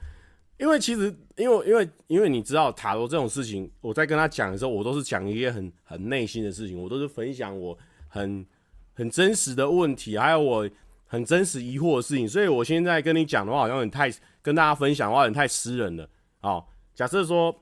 [0.57, 8.45] 因为其实，因为因为因为你知道塔罗这种事情，我在跟他讲的时候，我都是讲一些很很内心的事情，我都是分享我很
[8.93, 10.69] 很真实的问题，还有我
[11.05, 12.27] 很真实疑惑的事情。
[12.27, 14.11] 所以我现在跟你讲的话，好像很太
[14.41, 16.09] 跟大家分享的话，很太私人了。
[16.41, 17.55] 好，假设说，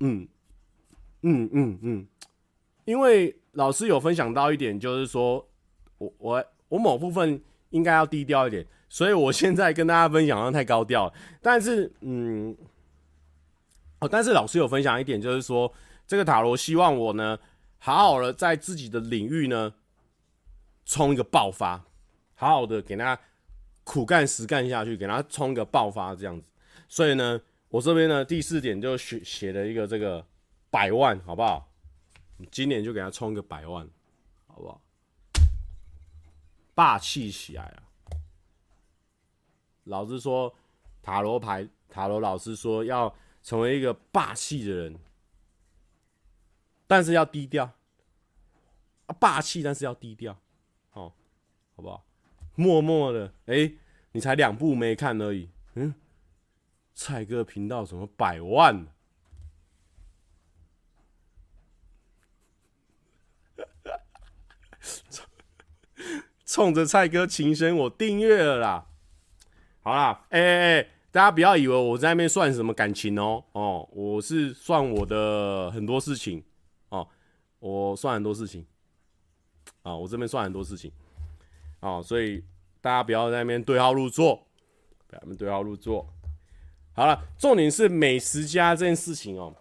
[0.00, 0.28] 嗯
[1.22, 2.06] 嗯嗯嗯，
[2.84, 5.44] 因为老师有分享到一点，就是说
[5.98, 7.40] 我我我某部分
[7.70, 8.66] 应该要低调一点。
[8.90, 11.12] 所以我现在跟大家分享的太高调，
[11.42, 12.56] 但是嗯，
[14.00, 15.70] 哦，但是老师有分享一点，就是说
[16.06, 17.38] 这个塔罗希望我呢，
[17.78, 19.74] 好好的在自己的领域呢，
[20.86, 21.84] 冲一个爆发，
[22.34, 23.18] 好好的给他
[23.84, 26.48] 苦干实干下去，给他冲个爆发这样子。
[26.88, 27.38] 所以呢，
[27.68, 30.24] 我这边呢第四点就写写了一个这个
[30.70, 31.68] 百万，好不好？
[32.50, 33.86] 今年就给他冲个百万，
[34.46, 34.80] 好不好？
[36.78, 37.82] 霸气起来啊！
[39.82, 40.54] 老师说，
[41.02, 43.12] 塔罗牌，塔罗老师说要
[43.42, 44.96] 成为一个霸气的人，
[46.86, 47.68] 但是要低调。
[49.18, 50.38] 霸气，但是要低调，
[50.92, 51.12] 哦，
[51.74, 52.06] 好不好？
[52.54, 53.74] 默默的，哎、
[54.12, 55.92] 你才两部没看而已，嗯，
[56.94, 58.86] 蔡哥频道怎么百万？
[64.80, 65.24] 操
[66.48, 68.86] 冲着蔡哥情深，我订阅了啦。
[69.82, 73.44] 好啦，哎哎哎，大家不要以为我在那边算什么感情哦。
[73.52, 76.42] 哦，我是算我的很多事情。
[76.88, 77.06] 哦，
[77.58, 78.64] 我算很多事情。
[79.82, 80.90] 啊，我这边算很多事情。
[81.80, 82.42] 哦，所以
[82.80, 84.34] 大家不要在那边对号入座，
[85.06, 86.08] 不要那边对号入座。
[86.94, 89.54] 好了，重点是美食家这件事情哦，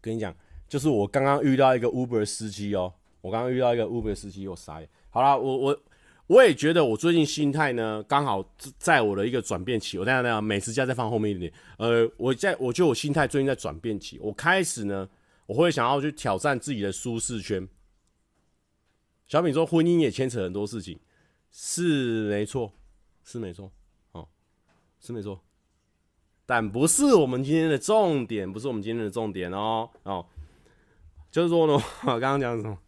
[0.00, 0.32] 跟你讲，
[0.68, 4.88] 就是我刚刚遇到一个 Uber 司机哦，我刚刚遇到一个 Uber 司机，我傻眼。
[5.12, 5.80] 好啦，我我
[6.26, 8.42] 我也觉得我最近心态呢，刚好
[8.78, 9.98] 在我的一个转变期。
[9.98, 11.52] 我等下等下，美食家再放后面一点点。
[11.76, 14.18] 呃，我在我觉得我心态最近在转变期。
[14.22, 15.06] 我开始呢，
[15.44, 17.68] 我会想要去挑战自己的舒适圈。
[19.26, 20.98] 小敏说婚姻也牵扯很多事情，
[21.50, 22.72] 是没错，
[23.22, 23.70] 是没错，
[24.12, 24.26] 哦，
[24.98, 25.38] 是没错，
[26.46, 30.24] 但不是我们今天的重点，不是我们今天的重点哦哦，
[31.30, 32.78] 就是说呢， 我刚刚讲什么？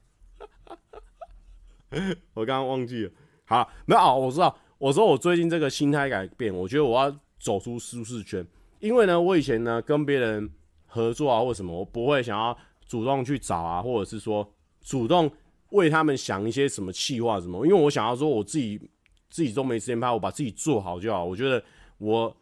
[2.35, 3.11] 我刚刚忘记了，
[3.45, 8.47] 好，没有啊，我知道，我说我最近这个心态改变，我觉得我要走出舒适圈，
[8.81, 10.51] 因为呢，我以前呢跟别人
[10.87, 14.49] 合作啊或什么，我不会想要主动去找啊，或者是说
[14.81, 15.31] 主动
[15.71, 18.81] 为他们想一些什么企划什么，因为我想要说我自己
[19.29, 21.25] 自己都没时间拍，我把自己做好就好。
[21.25, 21.63] 我觉得
[21.99, 22.37] 我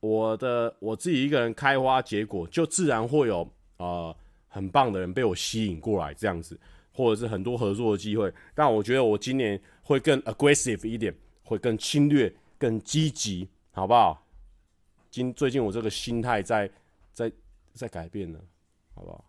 [0.00, 3.46] 我的我自己一个人开花结果，就自然会有
[3.76, 4.14] 呃
[4.48, 6.58] 很棒的人被我吸引过来这样子。
[7.00, 14.26] 或者是很多合作的机会，但我觉得我今年会更 aggressive 一点，会更侵略、更积极，好不好？
[15.10, 16.70] 今最近我这个心态在
[17.12, 17.32] 在
[17.72, 18.38] 在改变了，
[18.94, 19.24] 好不好？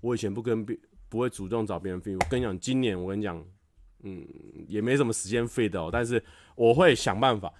[0.00, 0.78] 我以前不跟别
[1.08, 3.44] 不会主动找别人 feed，我跟你讲，今年我跟你讲，
[4.04, 4.26] 嗯，
[4.68, 6.22] 也没什么时间 feed 哦，但是
[6.54, 7.52] 我会想办法。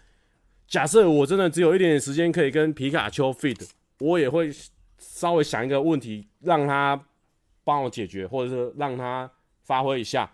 [0.69, 3.69] 假设我真的只有一点点时间可以跟皮卡丘 feed，
[3.99, 4.51] 我也会
[4.99, 7.08] 稍微想一个问题让他。
[7.69, 9.31] 帮我解决，或者是让他
[9.63, 10.33] 发挥一下，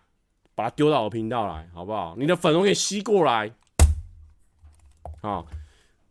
[0.55, 2.14] 把他丢到我频道来，好不好？
[2.16, 3.53] 你的粉我给吸过来，
[5.20, 5.45] 啊，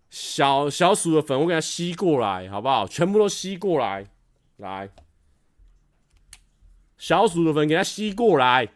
[0.09, 2.85] 小小鼠的粉我给他吸过来，好不好？
[2.85, 4.05] 全部都吸过来，
[4.57, 4.89] 来，
[6.97, 8.67] 小鼠的粉给他吸过来，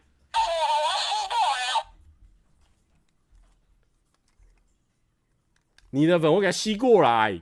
[5.90, 7.42] 你的粉我给他吸过来，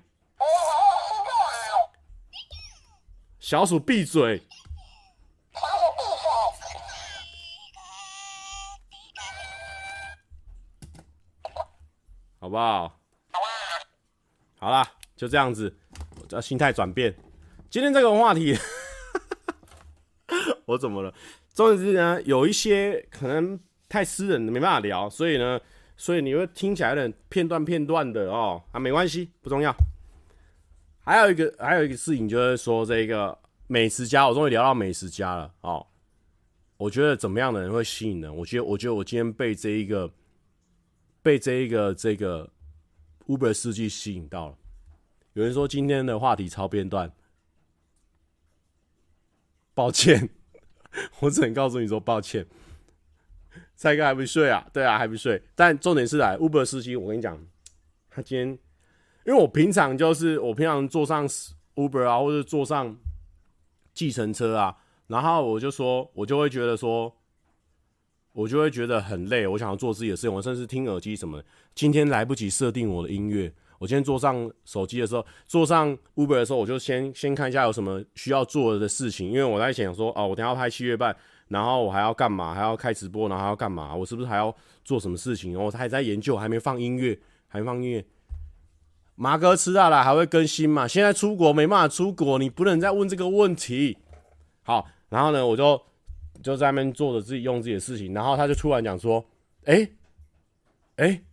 [3.40, 4.42] 小鼠闭嘴。
[12.46, 13.00] 好不好？
[14.60, 15.76] 好啦，就这样子，
[16.22, 17.12] 我叫心态转变。
[17.72, 18.56] 今天这个话题，
[20.66, 21.12] 我怎么了？
[21.56, 25.60] 重点是呢，有一些可能太私人的，没办法聊，所以呢，
[25.98, 28.62] 所以你会听起来有点片段片段的哦。
[28.72, 29.76] 啊，没关系，不重要。
[31.04, 33.36] 还有一个，还有一个事情就是说，这个
[33.66, 35.84] 美食家，我终于聊到美食家了哦。
[36.78, 38.36] 我觉得怎么样的人会吸引人？
[38.36, 40.08] 我觉得，我觉得我今天被这一个。
[41.26, 42.48] 被这一个这个
[43.26, 44.58] Uber 司机吸引到了。
[45.34, 47.12] 有人说今天的话题超片段，
[49.74, 50.30] 抱歉，
[51.22, 52.46] 我只能告诉你说抱歉。
[53.76, 54.70] 蔡哥还不睡啊？
[54.72, 55.42] 对啊，还不睡。
[55.56, 57.44] 但重点是来 Uber 司机，我跟你讲，
[58.12, 58.48] 他今天，
[59.26, 61.28] 因为我平常就是我平常坐上
[61.74, 62.96] Uber 啊，或者坐上
[63.96, 67.18] 计程车啊，然后我就说，我就会觉得说。
[68.36, 71.42] 我就会觉得很累，我想要做自己的事情，我甚至听耳机什么。
[71.74, 81.16] 今天来不及设定我的音乐，我今天坐上手机的时候，坐上 Uber 的时候，我就先先看一下有什么需要做的事情，因为我在想说，哦，我等下要拍七月半，
[81.48, 82.54] 然后我还要干嘛？
[82.54, 83.96] 还要开直播，然后还要干嘛？
[83.96, 85.54] 我是不是还要做什么事情？
[85.54, 87.18] 然后我还在研究，还没放音乐，
[87.48, 88.06] 还没放音乐。
[89.16, 90.86] 马哥吃大了，还会更新嘛？
[90.86, 93.98] 现在出国没办法出国，你不能再问这个问题。
[94.64, 95.82] 好，然后呢，我就。
[96.46, 99.26] 就在那边做着自己用自己的事情，然后他就突然讲说
[99.66, 99.90] ：“哎，
[100.98, 101.24] 哎，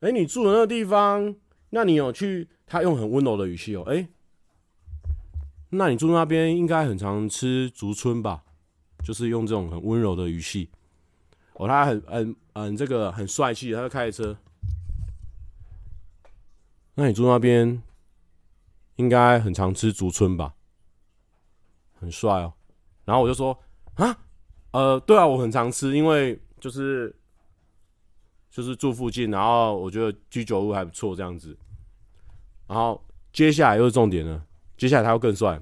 [0.00, 1.36] 哎，你住的那个地方，
[1.68, 4.08] 那你有去？”他用很温柔的语气哦，哎，
[5.68, 8.42] 那你住那边应该很常吃竹春吧？
[9.04, 10.70] 就是用这种很温柔的语气。
[11.52, 14.38] 哦，他很很很这个很帅气，他就开着车。
[16.94, 17.82] 那你住那边
[18.96, 20.54] 应该很常吃竹春吧？
[22.00, 22.54] 很帅哦。
[23.04, 23.58] 然后我就说。
[24.04, 24.18] 啊，
[24.72, 27.14] 呃，对啊，我很常吃，因为就是
[28.50, 31.56] 就是住附近，然后我觉得居酒屋还不错这样子。
[32.66, 34.44] 然后接下来又是重点了，
[34.76, 35.60] 接下来他会更帅。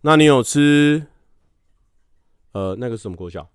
[0.00, 1.06] 那你有吃
[2.52, 3.48] 呃，那个什么国小？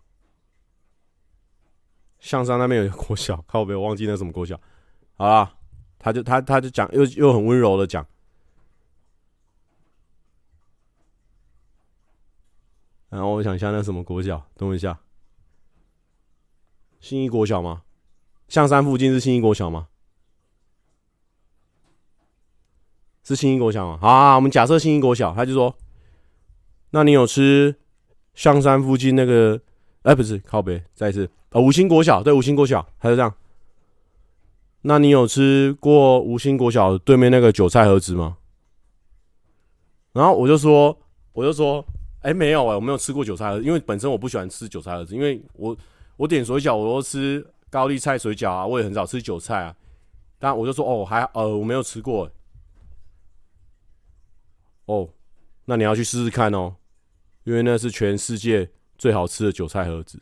[2.20, 4.60] 象山那边有一个国小， 靠北，我忘记那什么国小。
[5.16, 5.54] 好啦，
[6.00, 8.06] 他就他他就讲，又又很温柔的讲。
[13.10, 14.46] 然后我想一下，那什么国小？
[14.58, 15.00] 等我一下，
[17.00, 17.84] 新义国小吗？
[18.50, 19.88] 象山附近是新义国小吗？
[23.24, 23.98] 是新义国小吗？
[24.02, 25.74] 好啊，我们假设新义国小，他就说
[26.92, 27.76] ：“那你有吃
[28.34, 29.62] 象山附近那个？
[30.04, 33.34] 哎，不是，靠北，再一次啊，五星国小，对，五星国小，他就这样。
[34.82, 38.38] 那你有吃过五星国小对面那个韭菜盒子吗？”
[40.12, 40.98] 然后我就说，
[41.32, 41.86] 我就说。
[42.28, 45.76] 哎、欸，没有哎、我没有吃过韭菜盒子，因为本身我不喜欢吃韭菜盒子，因为我
[46.18, 49.74] 我点水饺，我都吃高丽菜水饺啊，我也很少吃韭菜啊。
[50.38, 52.32] 但我就说哦，还呃我没有吃过、欸。
[54.88, 55.10] 哦，
[55.64, 56.76] 那你要去试试看哦，
[57.46, 60.22] 因为那是全世界最好吃的韭菜盒子。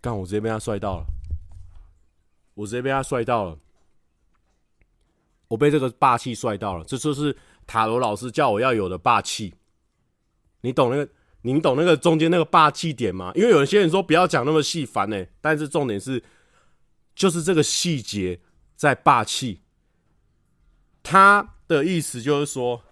[0.00, 1.06] 刚我直接被他帅到了，
[2.54, 3.56] 我直接被他帅到了，
[5.46, 9.54] 我被这个霸气帅到了，这就是塔罗老师叫我要有的霸气。
[10.62, 11.08] 你懂那个？
[11.42, 13.30] 你懂那个中间那个霸气点吗？
[13.32, 16.22] 因为有些人说不要讲那么细烦呢，但是重点是，
[17.14, 18.40] 就是这个细节
[18.74, 19.60] 在霸气。
[21.00, 22.82] 他的意思就是说，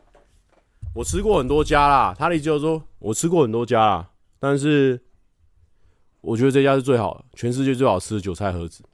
[0.95, 2.14] 我吃过很多家啦。
[2.17, 5.03] 他的意思就是说我吃过很多家啦，但是
[6.21, 8.85] 我觉得这家是最好的，全世界最好吃的韭菜盒子。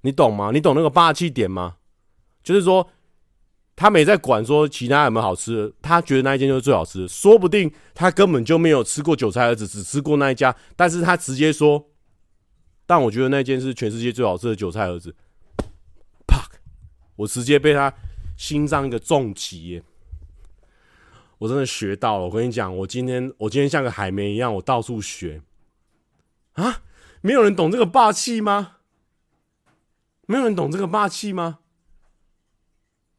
[0.00, 0.50] 你懂吗？
[0.50, 1.76] 你懂那个霸气点吗？
[2.42, 2.88] 就是说。
[3.80, 7.06] 他没在管说其他有没有好吃的，他觉得那一间就是最好吃的。
[7.06, 11.88] 说不定他根本就没有吃过韭菜盒子，只吃过那一家，但是他直接说，
[12.86, 15.14] 但我觉得那间是全世界最好吃的韭菜盒子。
[16.26, 16.44] 啪！
[17.14, 17.94] 我直接被他
[18.36, 19.80] 心脏一个重击！
[21.38, 22.24] 我真的学到了。
[22.24, 25.40] 我跟你讲，我今天我今天像个海绵一样，我到处学
[26.54, 26.82] 啊！
[27.20, 28.78] 没有人懂这个霸气吗？
[30.26, 31.60] 没有人懂这个霸气吗？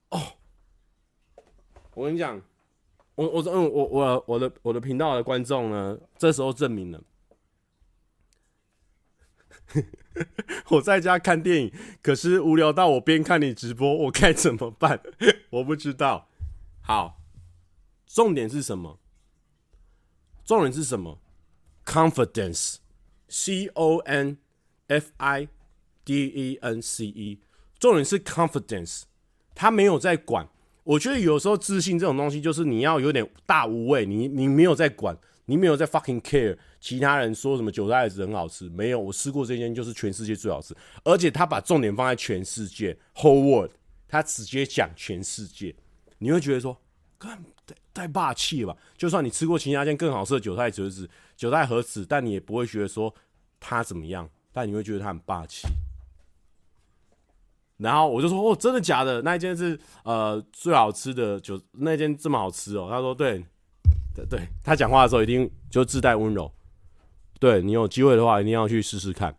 [0.10, 0.34] 哦。
[2.00, 2.42] 我跟你讲，
[3.16, 7.04] 我我嗯我我我的我的频道的观众呢，这时候证明了，
[10.72, 15.02] 我在家看电影，可是无聊到我边看你直播，我该怎么办？
[15.52, 16.30] 我不知道。
[16.80, 17.20] 好，
[18.08, 18.98] 重点是什么？
[20.46, 21.20] 重点是什么
[21.86, 24.38] ？Confidence，C O N
[24.88, 25.50] F I
[26.06, 27.42] D E N C E，
[27.78, 29.04] 重点是 confidence，
[29.54, 30.48] 他没有在管。
[30.90, 35.16] 我觉得有时候自信这种东西，就是你要有点大无畏，你你没有在管，
[35.46, 43.70] 你没有在 fucking care 其他人说什么韭菜盒子很好吃，没有，我吃过这间就是全世界最好吃，而且他把重点放在全世界 whole world，
[44.08, 45.76] 他直接讲全世界，
[46.18, 46.76] 你会觉得说，
[47.20, 48.80] 干太太霸气了吧？
[48.98, 53.14] 就算你吃过其他间更好吃的韭菜折子，韭菜盒子，但你也不会觉得说
[53.60, 55.68] 他怎么样，但你会觉得他很霸气。
[57.80, 59.22] 然后我就说：“哦，真的假的？
[59.22, 63.44] 那一间是呃最好吃的，就那间这么好吃哦。”他说：“对，
[64.14, 66.52] 对，对。”他讲话的时候一定就自带温柔。
[67.40, 69.34] 对，你有机会的话，一定要去试试看。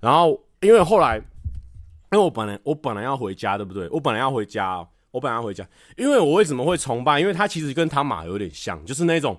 [0.00, 3.88] 然后因为后来，因为我本来我本来要回家，对不对？
[3.90, 5.64] 我本来要回家，我本来要回家。
[5.96, 7.20] 因为我为什么会崇拜？
[7.20, 9.38] 因为他其实跟汤马有点像，就是那种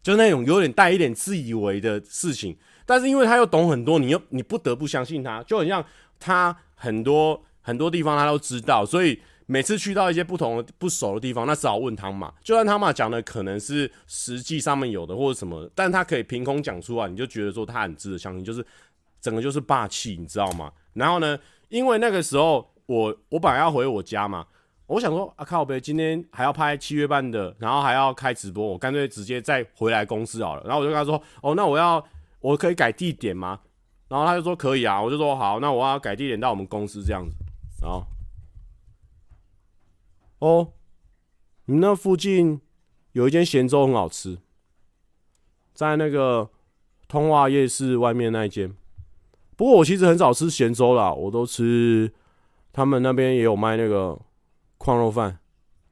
[0.00, 2.56] 就是那种有点带一点自以为的事情。
[2.86, 5.84] 但是因为他又懂很多，你又你不得不相信他，就很像
[6.20, 7.44] 他很多。
[7.60, 12.32] 很多地方他都知道，所以每次去到一些不同的不熟的地方，那只好问汤嘛。
[12.42, 18.64] 就算汤嘛讲的可能是实际上面有的或者什么，但他可以凭空讲出来，你就觉得说他很值得相信，就是
[19.20, 20.72] 整个就是霸气，你知道吗？
[20.94, 24.46] 然后呢，因为那个时候我我本来要回我家嘛，
[24.86, 30.62] 我想说啊靠呗，今天还要拍七月半的，然后还要开直播，我干脆直接再回来公司好了。
[30.64, 32.02] 然后我就跟他说，哦，那我要
[32.40, 33.60] 我可以改地点吗？
[34.08, 37.34] 然后他就说可以啊，我就说好，那我要改地点到我们公司这样子。
[37.82, 38.06] 然后，
[40.38, 40.72] 哦，
[41.66, 42.60] 你那附近
[43.12, 44.38] 有一间咸粥很好吃，
[45.74, 46.50] 在那个
[47.06, 48.74] 通化夜市外面那一间。
[49.56, 52.12] 不过我其实很少吃咸粥啦，我都吃
[52.72, 54.18] 他们那边也有卖那个
[54.78, 55.38] 矿肉饭，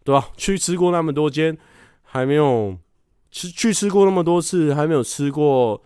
[0.04, 0.30] 对吧？
[0.36, 1.58] 去吃过那么多间，
[2.02, 2.78] 还没有
[3.30, 5.82] 吃去吃过那么多次，还没有吃过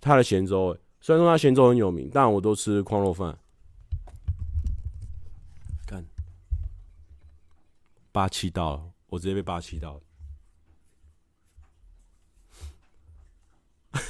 [0.00, 0.70] 他的咸粥。
[0.70, 3.36] 诶，虽然说他咸粥很有名，但我都吃矿肉饭。
[8.10, 10.00] 霸气到了，我直接被霸气到了。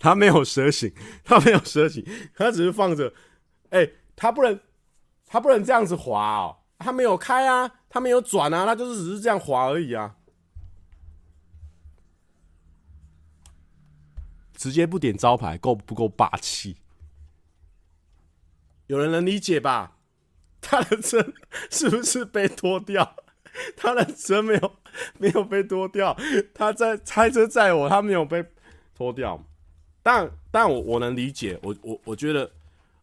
[0.00, 0.92] 他没有蛇形，
[1.22, 2.04] 他没有蛇形，
[2.34, 3.14] 他只是放着。
[3.68, 4.58] 哎、欸，他不能，
[5.24, 6.56] 他不能这样子滑哦。
[6.80, 10.16] 他没有开啊，他没有转啊，他就是只是这样滑而已啊。
[14.60, 16.76] 直接不点招牌，够不够霸气？
[18.88, 19.96] 有人能理解吧？
[20.60, 21.32] 他的车
[21.70, 23.16] 是不是被拖掉？
[23.74, 24.76] 他的车没有
[25.16, 26.14] 没有被拖掉，
[26.52, 28.44] 他在开车载我，他没有被
[28.94, 29.42] 拖掉。
[30.02, 32.52] 但但我我能理解，我我我觉得，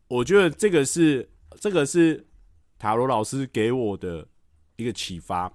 [0.08, 1.28] 我觉得这个是
[1.60, 2.24] 这个是
[2.78, 4.28] 塔罗老师给我的
[4.76, 5.52] 一个启发，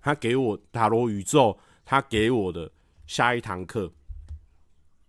[0.00, 2.70] 他给我塔罗宇宙，他给我的
[3.08, 3.92] 下一堂课。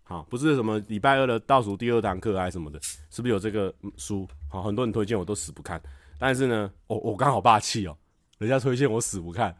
[0.08, 2.80] 好，不是什么礼拜二的倒数第二堂课还是什么的，
[3.10, 4.26] 是不是有这个书？
[4.48, 5.82] 好，很多人推荐我都死不看，
[6.16, 7.98] 但是呢，我我刚好霸气哦，
[8.38, 9.56] 人家推荐我死不看，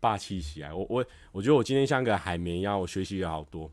[0.00, 0.74] 霸气起来。
[0.74, 3.70] 我我我觉得我今天像个海绵一样，我学习了好多。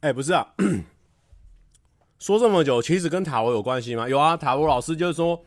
[0.00, 0.54] 哎、不是啊。
[2.26, 4.08] 说这么久，其实跟塔罗有关系吗？
[4.08, 5.44] 有啊，塔罗老师就是说，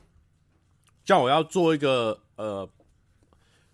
[1.04, 2.70] 叫我要做一个呃，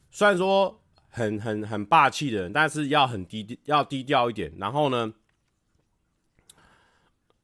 [0.10, 4.52] 虽然说很很很霸气的人，但是要很低要低调一点。
[4.58, 5.14] 然后呢，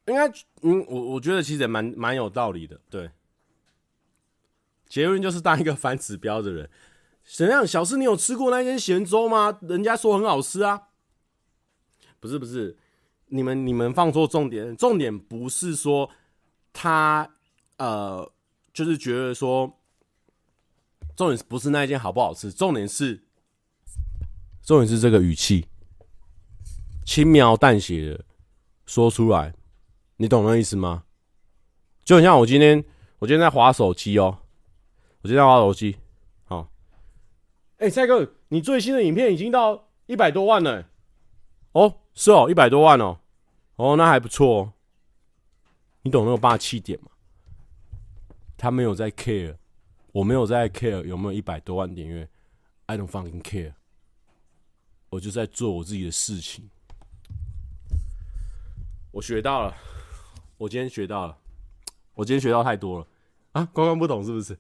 [0.08, 0.28] 应该
[0.64, 2.82] 嗯，我我觉得其实也蛮蛮有道理的。
[2.90, 3.12] 对，
[4.90, 6.68] 结论就是当一个反指标的人。
[7.24, 7.68] 怎样？
[7.68, 9.60] 小四，你有吃过那间咸粥吗？
[9.62, 10.88] 人家说很好吃啊。
[12.20, 12.76] 不是不是。
[13.34, 16.10] 你们你们放错重点，重点不是说
[16.74, 17.30] 他
[17.78, 18.30] 呃，
[18.74, 19.80] 就是觉得说，
[21.16, 23.24] 重点不是那一件好不好吃，重点是
[24.62, 25.66] 重点是这个语气，
[27.06, 28.26] 轻描淡写的
[28.86, 29.54] 说出来，
[30.18, 31.06] 你懂那意思吗？
[32.04, 32.84] 就很像我今天
[33.20, 34.40] 我今天在滑手机哦，
[35.22, 35.96] 我今天在滑手机，
[36.44, 36.70] 好，
[37.78, 40.90] 哎，蔡哥，你最新的影片已经到一百多万了，
[41.72, 43.20] 哦，是哦，一百多万哦。
[43.82, 44.74] 哦，那还不错哦。
[46.04, 47.08] 你懂那个霸气点吗？
[48.56, 49.58] 他没有在 care，
[50.12, 52.30] 我没有在 care 有没有一百多万点阅
[52.86, 53.74] ，I don't fucking care。
[55.10, 56.70] 我就在做我自己的事情。
[59.12, 59.76] 我学到了，
[60.58, 61.36] 我今天学到了，
[62.14, 63.08] 我今天学到太多了
[63.54, 63.66] 啊！
[63.74, 64.60] 关关不懂是不是？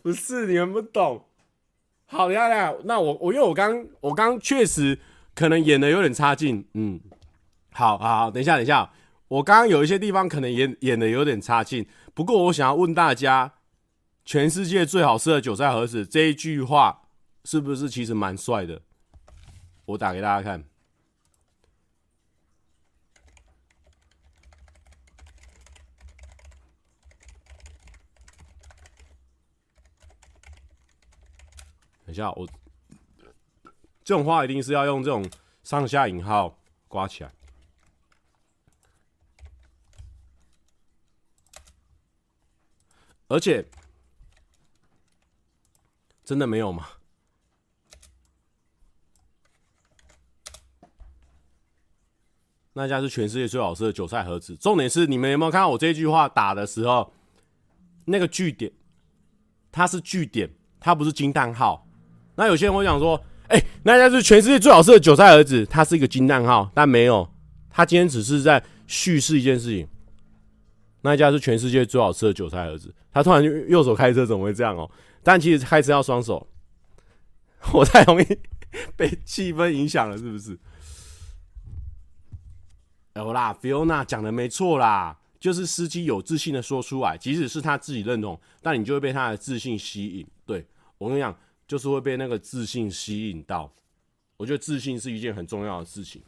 [0.00, 1.28] 不是你们不懂。
[2.06, 4.98] 好呀呀，那我我因为我刚我刚确实
[5.34, 7.00] 可能演的有点差劲，嗯，
[7.72, 8.90] 好好好，等一下等一下，
[9.28, 13.54] 我刚刚有一些地方可能演演的有点差劲，不过我想要问大家，
[14.24, 17.02] 全世界最好吃的韭菜盒子这一句话
[17.44, 18.80] 是不是其实蛮帅的？
[19.86, 20.64] 我打给大家看。
[32.14, 32.46] 一下，我
[34.04, 35.28] 这种话一定是要用这种
[35.64, 36.56] 上下引号
[36.86, 37.32] 刮起来，
[43.26, 43.68] 而且
[46.24, 46.86] 真的没有吗？
[52.74, 54.56] 那家是全世界最好吃的韭菜盒子。
[54.56, 57.12] 重点是，你们有没有看到我这句话打的时候，
[58.04, 58.72] 那个句点，
[59.72, 61.83] 它是句点，它不是惊叹号。
[62.36, 63.16] 那有些人会讲说
[63.46, 67.28] ：“哎、欸，那家是全世界最好吃的韭菜盒子，它是一个惊叹号，但没有，
[67.70, 69.86] 他今天只是在叙事一件事情。
[71.02, 74.90] 那家是全世界最好吃的韭菜盒子，他突然右手开车怎么会这样哦？
[75.22, 76.44] 但其实开车要双手，
[77.72, 78.26] 我太容易
[78.96, 80.58] 被气氛影响了，是不是？
[83.14, 90.26] 有啦，Fiona 讲的没错啦，就是司机有自信的说出来，即使是他自己认同，但你就会被他的自信吸引。
[90.44, 90.66] 对，
[90.98, 91.32] 我跟你讲。”
[91.66, 93.72] 就是会被那个自信吸引到，
[94.36, 96.22] 我觉得自信是一件很重要的事情，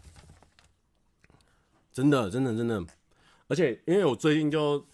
[1.93, 2.85] 真的，真的，真的。
[3.49, 4.87] 而且因为我最近就，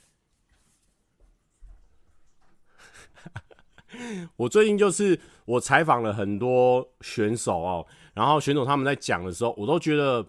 [4.36, 10.26] 我最近就是我采访了很多选手哦，然后选手他们在讲的时候，我都觉得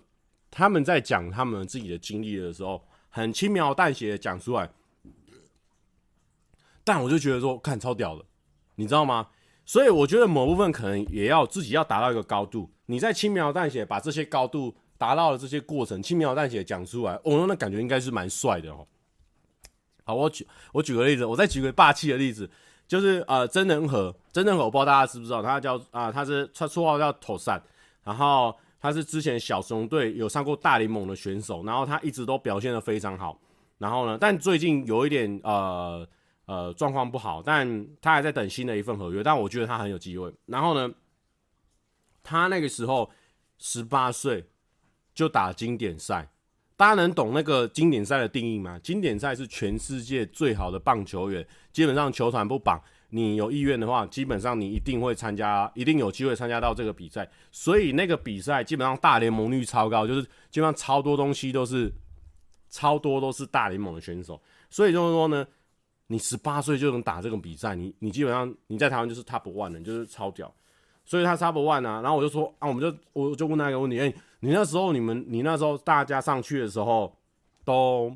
[0.52, 4.70] 他们在讲他们自己的经历的时候，很轻描淡写的讲出来，
[6.84, 8.24] 但我就觉得说，看超屌的，
[8.76, 9.30] 你知道吗？
[9.66, 18.86] 所以我觉得某部分可能也要自己要达到一个高度，你在轻描淡写把这些高度达到了这些过程，轻描淡写讲出来，哦，那感觉应该是蛮帅的哦。
[20.04, 22.50] 好，我举我举个例子，我再举个霸气的例子，
[22.88, 27.64] 就是呃，真人和，真人和，我不知道大家知不知道，他叫啊、他是他绰号叫头散，
[28.04, 33.40] 然后他是之前小熊队有上过大联盟的选手，然后他一直都表现得非常好，
[33.78, 36.06] 然后呢，但最近有一点呃。
[36.46, 40.34] 呃，状况不好，但他还在等新的一份合约，但我觉得他很有机会。
[40.46, 40.94] 然后呢，
[42.22, 43.10] 他那个时候
[43.58, 44.46] 十八岁，
[45.14, 46.30] 就打经典赛。
[46.76, 48.80] 大家能懂那个经典赛的定义吗？
[48.84, 57.30] 经典赛是全世界最好的棒球员，基本上球团不绑，你有意愿的话，基本上你一定会参加，一定有机会参加到这个比赛。
[57.52, 61.94] 所以那个比赛基本上大联盟率超高，就是基本上超多东西都是
[62.70, 64.42] 超多都是大联盟的选手。
[64.72, 65.46] 所以就是说呢，
[66.14, 70.54] 你十八岁就能打这种比赛，你你基本上你在台湾就是 top one 的，就是超屌。
[71.04, 77.12] 所以他 top one 啊，然后我就说啊，我们就我就问他一个问题，哎、你那时候，你们，你那时候大家上去的时候，
[77.66, 78.16] 都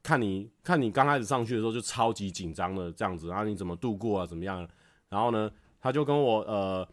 [0.00, 4.26] 看你看你刚开始上去的时候就超级紧张的这样子，然后你怎么度过啊？
[4.26, 4.66] 怎么样？
[5.08, 6.88] 然后呢，他就跟我呃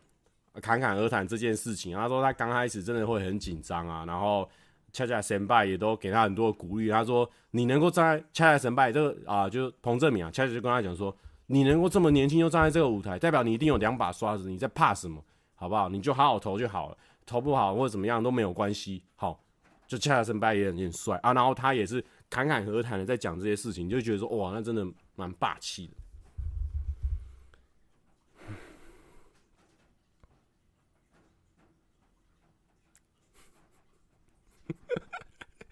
[0.60, 1.96] 侃侃而谈这件事情。
[1.96, 4.50] 他说他刚开始真的会很紧张啊，然后
[4.92, 6.90] 恰恰神拜也都给他很多鼓励。
[6.90, 11.16] 他说你能够站在恰恰神拜这个啊，就是彭正明啊，恰恰就跟他讲说，
[11.48, 15.24] 你能够这么年轻就站在这个舞台，代表你一定有两把刷子，你在怕什么？
[15.56, 15.90] 好不好？
[15.90, 16.98] 你就好好投就好了。
[17.24, 19.40] 投不好或者怎么样都没有关系，好，
[19.88, 24.86] 就恰恰神拜也很帅啊，然后他也是侃侃而谈的在讲这些事情，就觉得说哇，那真的
[25.16, 25.94] 蛮霸气的。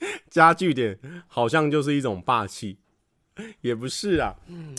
[0.30, 2.80] 加句点好像就是一种霸气，
[3.62, 4.36] 也不是啊，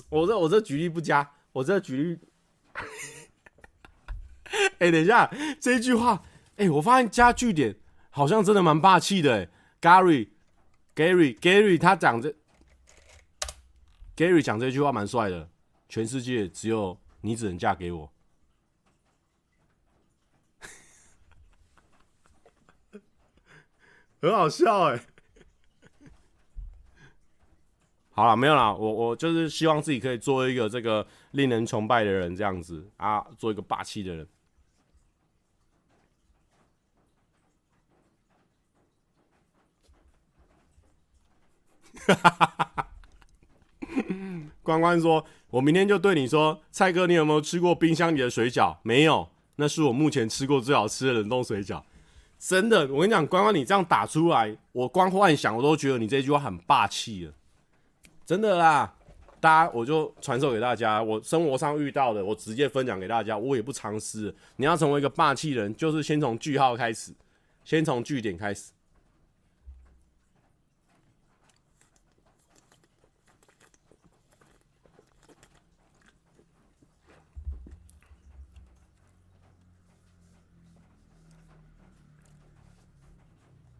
[0.09, 2.19] 我这我这举例不加，我这举例，
[4.79, 6.25] 哎、欸，等一下这一句话。
[6.57, 7.75] 哎、欸，我发现加句点
[8.11, 9.35] 好像真的蛮霸气的。
[9.35, 9.49] 哎
[9.81, 12.35] ，Gary，Gary，Gary，他讲这
[14.15, 15.49] ，Gary 讲这句话蛮帅的。
[15.89, 18.13] 全世界只有你只能嫁给我，
[24.21, 25.01] 很好笑哎。
[28.13, 34.27] 好了，没有啦，我我就是希望自己可以做一个这个令人崇拜的人，这样子啊，做一个霸气的人。
[42.07, 42.89] 哈哈哈哈哈！
[44.63, 48.77] 关关说：“我明天就对你说，蔡哥，你有没有吃过冰箱里的水饺？
[48.83, 51.83] 没有，那是我目前吃过最好吃的冷冻水饺。
[52.39, 57.35] 真的，我跟你讲，关关，你这样打出来，我光幻想我都觉得你这句话很霸气了。
[58.31, 58.95] 真的啦，
[59.41, 64.33] 大家，我就传授给大家，我生活上遇到的，我直接分享给大家，我也不藏私。
[64.55, 67.13] 你要成为一个霸气人，就是先从句号开始，
[67.65, 68.71] 先从句点开始。”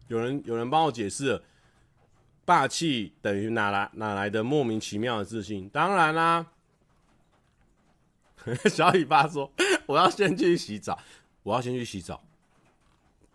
[0.09, 1.41] 有人有人帮我解释，
[2.51, 5.69] 霸气等于哪来哪来的莫名其妙的自信？
[5.69, 6.51] 当然啦，
[8.69, 9.49] 小尾巴说
[9.87, 10.99] ：“我要先去洗澡，
[11.43, 12.21] 我要先去洗澡。”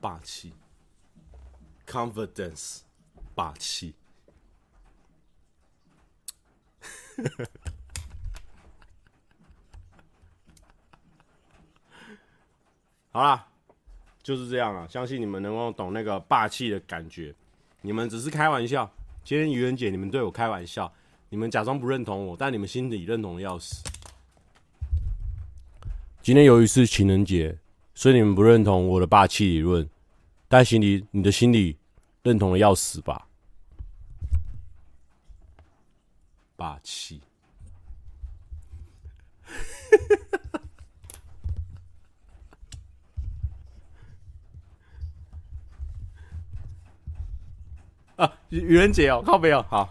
[0.03, 0.53] 霸气
[1.87, 2.81] ，confidence，
[3.35, 3.95] 霸气。
[13.11, 13.49] 好啦。
[14.23, 14.87] 就是这样啊！
[14.91, 17.35] 相信你们能够懂那个霸气的感觉。
[17.81, 18.93] 你们只是开玩笑，
[19.27, 20.93] 今天愚人节你们对我开玩笑，
[21.31, 23.83] 你们假装不认同我，但你们心里认同的要死。
[26.23, 27.59] 今天由于是情人节，
[27.93, 29.91] 所以你们不认同我的霸气理论，
[30.47, 31.77] 但心里你的心里
[32.23, 33.27] 认同的要死吧？
[36.55, 37.21] 霸气。
[48.15, 49.91] 啊，愚人节哦，靠北哦，好。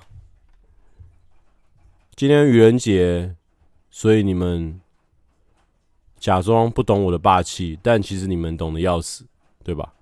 [2.15, 3.35] 今天愚人节，
[3.91, 4.79] 所以你们
[6.17, 9.25] 假装不懂我的霸气，但其实你们懂得要死，
[9.63, 9.93] 对吧？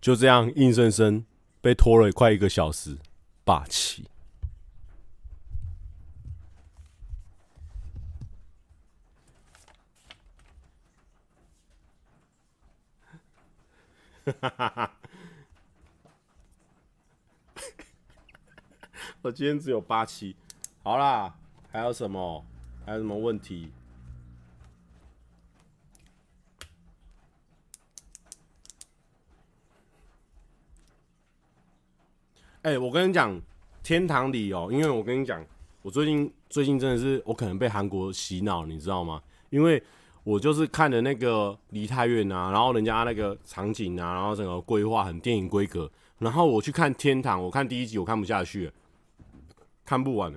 [0.00, 1.24] 就这样硬生生
[1.60, 2.98] 被拖了快一个小时，
[3.44, 4.04] 霸气。
[13.00, 14.13] 哈哈哈！
[19.20, 20.34] 我今天只有八期，
[20.82, 21.34] 好啦，
[21.70, 22.42] 还有什么？
[22.86, 23.70] 还有什么问题？
[32.62, 33.38] 哎、我跟你讲，
[33.82, 35.44] 天堂里哦，因为我跟你讲，
[35.82, 39.22] 我最近最近真的是，我可能被韩国洗脑，你知道吗？
[39.50, 39.82] 因为。
[40.24, 48.72] 我就是看的那个梨泰院啊，然后人家那个场景啊，然后整个规划很电影规格，然后我去看天堂，我看第一集我看不下去，
[49.84, 50.34] 看不完，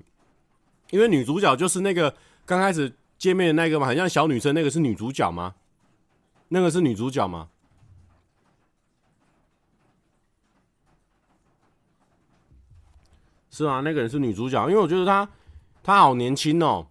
[0.92, 2.14] 因为女主角就是那个
[2.46, 5.56] 刚开始见面的那个嘛，很像小女生，那个是女主角吗？
[6.50, 7.50] 那个是女主角吗？
[13.50, 13.82] 是吗？
[13.82, 15.28] 那个人是女主角，因为我觉得她
[15.82, 16.88] 她好年轻哦，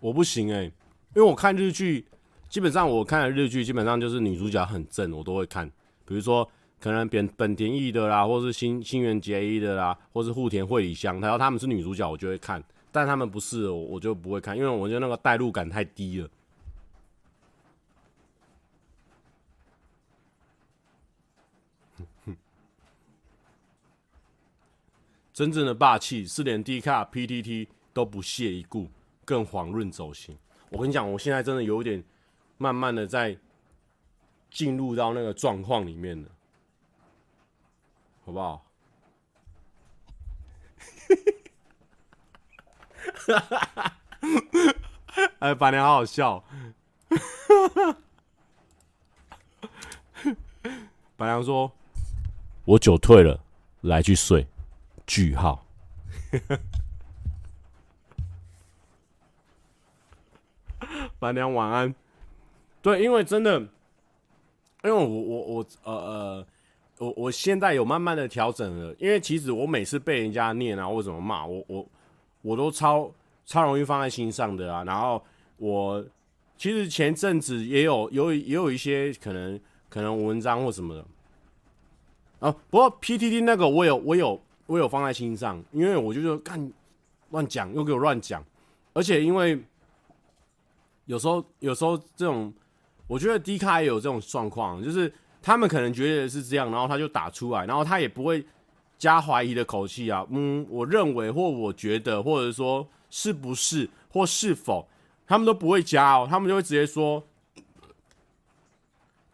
[0.00, 0.72] 我不行哎、因
[1.14, 2.06] 为我看日剧，
[2.54, 5.68] 基本上我看的日剧基本上就是女主角很正，我都会看，
[6.06, 6.48] 比如说。
[6.80, 12.60] 可能本本田翼的啦，或是新新垣结衣的啦，或是户田惠梨香，然后他们是女主角，我就会看；
[12.92, 16.28] 但他们不是，我我就不会看，因为我觉得那个代入感太低了。
[25.32, 28.90] 真正的霸气是连 D 卡 PTT 都不屑一顾，
[29.24, 30.36] 更遑论走心。
[30.68, 32.04] 我跟你讲，我现在真的有点
[32.58, 33.36] 慢慢的在
[34.50, 36.28] 进入到那个状况里面了。
[38.24, 38.64] 好不好？
[45.40, 46.42] 哎，板娘好好笑。
[51.16, 51.70] 板娘说
[52.64, 53.40] ：“我酒退了，
[53.82, 54.46] 来去睡。”
[55.06, 55.64] 句号。
[61.18, 61.94] 板娘晚安。
[62.84, 63.68] 对，因为真的，因
[64.84, 66.46] 为我我我呃呃。
[66.98, 71.84] 我我现在有慢慢的调整了，因为其实我每次被人家念啊或者怎么骂我我
[72.40, 73.10] 我都超
[73.44, 74.84] 超容易放在心上的啊。
[74.84, 75.20] 然后
[75.56, 76.02] 我
[76.56, 81.04] 其实前阵子也有有也有一些可能可能文章或什么的
[82.38, 86.72] 啊，不过 PTT 那个我有我有我有放在心上，因为我就说干
[87.30, 88.42] 乱讲又给我乱讲，
[88.92, 89.60] 而且因为
[91.06, 92.54] 有时候有时候这种
[93.06, 95.12] 我觉得 D 卡也有这种状况，就是。
[95.46, 98.42] 他们可能觉得是这样，然后他就打出来，然后他也不会
[98.96, 100.26] 加怀疑的口气啊。
[100.30, 104.88] 嗯，我认为或我觉得，或者说是不是或是否，
[105.26, 107.22] 他们都不会加哦，他们就会直接说，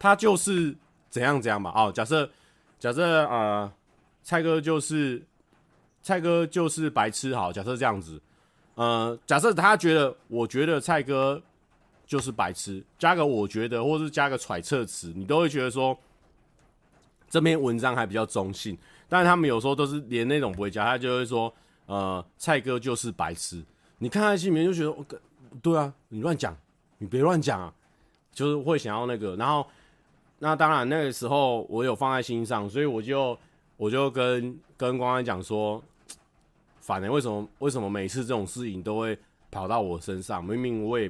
[0.01, 0.77] 他就是
[1.09, 1.73] 怎样怎样吧。
[1.77, 2.29] 哦，假设
[2.81, 3.73] 假设呃，
[4.25, 5.25] 蔡哥就是
[6.03, 8.21] 蔡哥就是白痴，好，假设这样子，
[8.75, 11.41] 呃，假设他觉得，我觉得蔡哥。
[12.11, 15.97] 就是白痴，加个我觉得，或是加个揣测词，你都会觉得说
[17.29, 18.77] 这篇文章还比较中性。
[19.09, 21.55] 但是他们有时候都是连那种不会加，他就会说，
[21.87, 23.63] 呃，蔡哥就是白痴。
[23.99, 25.07] 你看他心里面就觉得，我
[25.63, 26.57] 对啊，你乱讲，
[26.99, 27.73] 你别乱讲啊，
[28.33, 29.37] 就是会想要那个。
[29.37, 29.65] 然后，
[30.41, 33.39] 那当然那个时候我有放在心上，所以我就
[33.77, 35.81] 我就跟跟光安讲说，
[36.81, 39.17] 反正为什么为什么每次这种事情都会
[39.49, 40.45] 跑到我身上？
[40.45, 41.09] 明明我也。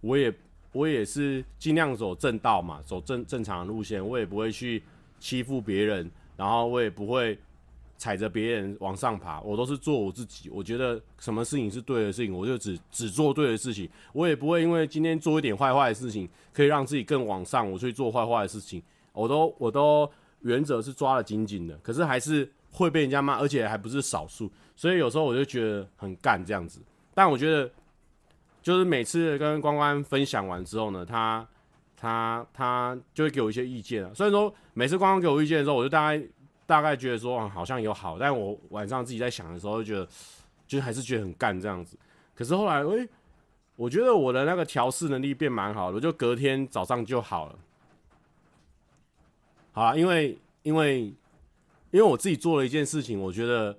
[0.00, 0.32] 我也
[0.72, 4.82] 我也是尽量走正道嘛，走正正常的路线，我也不会去
[5.18, 7.38] 欺负别人，然后我也不会
[7.98, 10.48] 踩着别人往上爬，我都是做我自己。
[10.48, 13.88] 我觉得什么事情是对的事情，我就只只做对的事情。
[14.12, 18.82] 我也不会因为今天做一点坏坏的事情，可以让自己更往上，我去做坏坏的事情。
[19.12, 20.10] 我都我都
[20.42, 24.50] 原则是抓得紧紧的，可是还是会被人家骂，而且还不是少数。
[24.76, 26.80] 所以有时候我就觉得很干这样子，
[27.12, 27.70] 但我觉得。
[28.62, 31.46] 就是每次跟关关分享完之后呢，他
[31.96, 34.10] 他他就会给我一些意见啊。
[34.14, 36.22] 虽然说每次关关给我意见的时候，我就大概
[36.66, 40.08] 大概觉得说好像有好，但我晚上自己在想的时候，就觉得
[40.66, 41.98] 就还是觉得很干这样子。
[42.34, 43.08] 可是后来，诶，
[43.76, 47.58] 我觉得我的那个调试能力变蛮好的，就隔天早上就好了。
[49.72, 51.14] 好啊，因为因为因
[51.92, 53.78] 为我自己做了一件事情，我觉得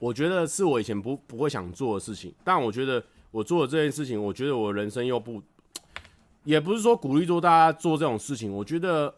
[0.00, 3.00] 我觉得是我以前不不会想做的事情，但我觉得。
[3.30, 5.42] 我做的这件事情，我觉得我人生又不，
[6.44, 8.50] 也不是说鼓励做大家做这种事情。
[8.50, 9.14] 我觉得，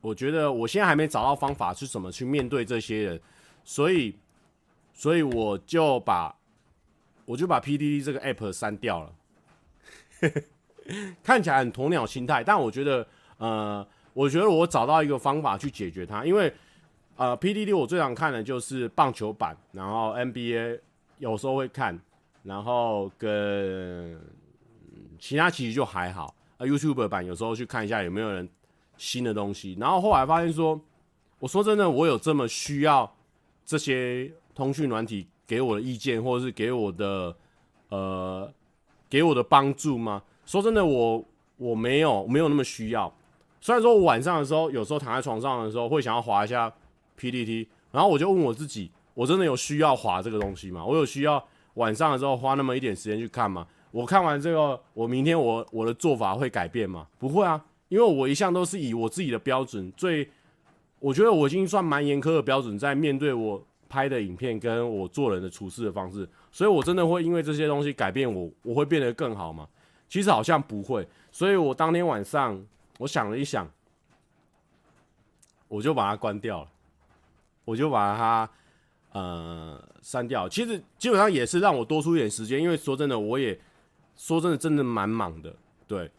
[0.00, 3.20] 我觉得我现在还没找到方法去怎么去面对这些人，
[3.64, 4.16] 所以，
[4.94, 6.32] 所以我就把，
[7.24, 9.12] 我就把 PDD 这个 app 删掉了。
[11.24, 13.04] 看起来很鸵鸟心态，但我觉得，
[13.38, 13.84] 呃，
[14.14, 16.52] 我觉得我找到一个方法去解决它，因为，
[17.16, 20.78] 呃，PDD 我最常看的就是棒球版，然后 NBA
[21.18, 21.98] 有时候会看。
[22.42, 24.20] 然后跟
[25.18, 28.48] 其他其实就还好啊，YouTube 版有时候去看一下有没有人
[28.96, 29.76] 新的东西。
[29.78, 30.80] 然后后来发现说，
[31.38, 33.08] 我说真的，我有这么需要
[33.64, 37.36] 这些通讯软体给我的意见，或者是给我的
[37.90, 38.52] 呃
[39.08, 40.20] 给我的帮助吗？
[40.44, 41.24] 说真的，我
[41.58, 43.14] 我没有没有那么需要。
[43.60, 46.72] 虽然说我晚上的时候有时候躺在床上的时候会想要滑一下
[47.16, 50.84] PPT，然后我就问我自己，我真的有需要滑这个东西吗？
[50.84, 51.46] 我有需要？
[51.74, 53.66] 晚上的时候花那么一点时间去看吗？
[53.90, 57.06] 我看完这个，我明天我我的做法会改变吗？
[57.18, 60.28] 不会啊，因为我一向都是以我自己的标准最，
[60.98, 69.68] 我觉得我已经算蛮严苛的标准在面对我拍的影片跟我做人的处事的方式，所以我真的会因为这些东西改变我，我会变得更好吗？
[70.08, 72.58] 其实好像不会，所以我当天晚上
[72.98, 73.70] 我想了一想，
[75.68, 76.68] 我就把它关掉了，
[77.66, 78.48] 我就把它
[79.12, 80.48] 呃删掉。
[80.48, 83.58] 其实基本上也是让我多出一点时间，因为说真的，我也
[84.16, 85.54] 说真的真的蛮忙的，
[85.86, 86.10] 对。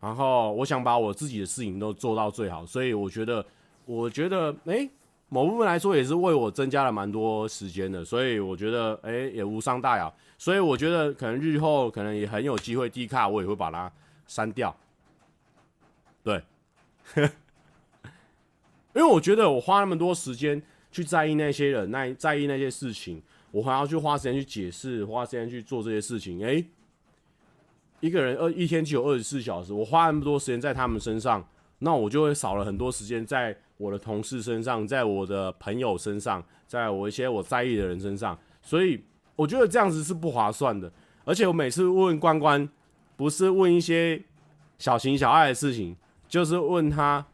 [0.00, 3.44] 然后我想把我自己的事情都做到最好，所以我觉得，
[3.84, 4.88] 我觉得，哎。
[5.32, 13.88] 某部分来说也是为我增加了蛮多时间的，所以我觉得哎、也无伤大雅，所以我觉得可能日后可能也很有机会 D 卡我也会把它
[14.26, 14.76] 删掉，
[16.24, 16.42] 对，
[18.92, 20.60] 因为我觉得我花那么多时间
[20.90, 26.66] 去在意那些人，那在意那些事情，我还要去花时间去解释，花时间去做这些事情，哎、欸，
[28.00, 31.46] 一个人二一天只有二十四小时，我花那么多时间在他们身上，
[31.80, 33.56] 那我就会少了很多时间在。
[33.80, 39.02] 我的同事身上，在我的朋友身上，在我一些我在意的人身上，所以
[39.34, 40.92] 我觉得这样子是不划算的。
[41.24, 42.68] 而且我每次问关关，
[43.16, 44.22] 不是问一些
[44.76, 45.96] 小情小爱的事情，
[46.28, 47.26] 就是问他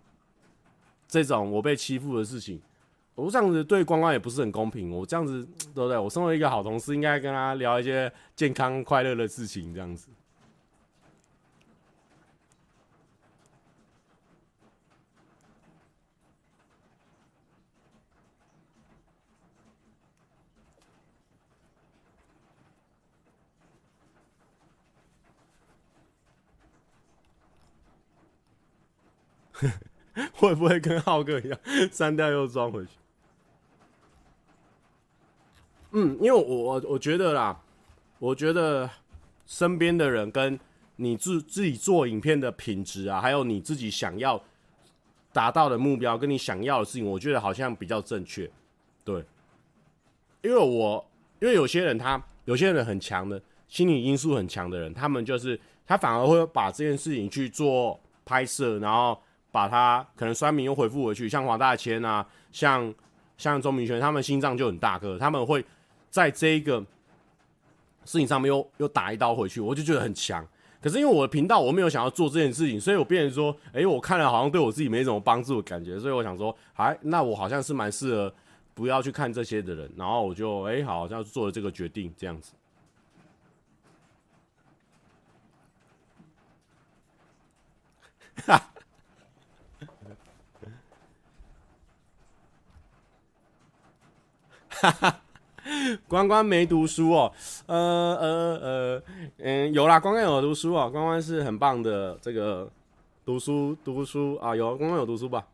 [1.08, 2.62] 这种我被欺负的事情。
[3.16, 4.90] 我这样子对关关也不是很公平。
[4.94, 5.42] 我这样子
[5.74, 5.98] 对不对？
[5.98, 10.08] 我身为一个好同事，应该跟他聊一些健康快乐的事情，这样子。
[30.34, 31.58] 会不会跟浩哥一样
[31.90, 32.90] 删掉又装回去？
[35.98, 37.58] 嗯，因为我我我觉得啦，
[38.18, 38.88] 我觉得
[39.46, 40.60] 身边的人跟
[40.96, 44.38] 你自自己做影片的品质啊，还有你自己想要
[45.32, 48.50] 达到的目标，跟你想要的事情，我觉得好像比较正确。
[49.04, 49.24] 对，
[50.42, 51.02] 因为我
[51.40, 59.18] 因为有些人他有些人很强的心理因素很强的人，他们就是他反而会把这件事情去做拍摄，然后。
[59.52, 62.94] 把他可能酸民又回复回去，像黄大千啊，像
[63.38, 65.64] 像钟明轩，他们心脏就很大颗，他们会
[66.16, 66.80] 在这一个
[68.06, 70.42] 事情上面又又打一刀回去，我就觉得很强。
[70.80, 78.34] 可是因为我的频道我没有想要做这件事情，所以我变成说，哎、我看了好像对我自己没什么帮助的感觉，所以我想说，哎，那我好像是蛮适合
[78.72, 82.54] 不要去看这些的人，然后我就哎、好像做了这个决定这样子。
[88.46, 88.70] 哈。
[94.70, 95.20] 哈哈，
[96.08, 97.32] 关关没读书哦，
[97.66, 99.02] 呃呃呃，
[99.38, 102.70] 嗯，有啦，关关有读书哦，关关是很棒的这个
[103.24, 105.46] 读书读书啊，有关关有读书吧？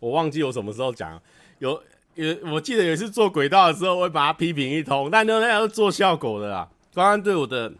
[0.00, 1.18] 我忘记我什么时候讲，
[1.60, 1.82] 有
[2.14, 6.68] 有，我记得有一次做轨道的时候，我会把他批评一通，但那那要做效果的啦。
[6.92, 7.72] 刚刚对我的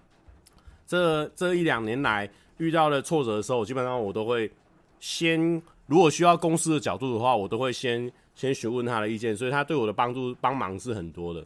[0.87, 4.51] 这这一两年来遇到的挫折的时候，基本上我都会
[5.01, 11.45] 先，如果需要公司的角度的话，我都会先先询问他的意见，所以他对我的帮助帮忙是很多的。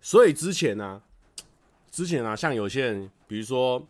[0.00, 1.02] 所以之前呢、啊，
[1.90, 3.82] 之前啊，像有些人，比如说。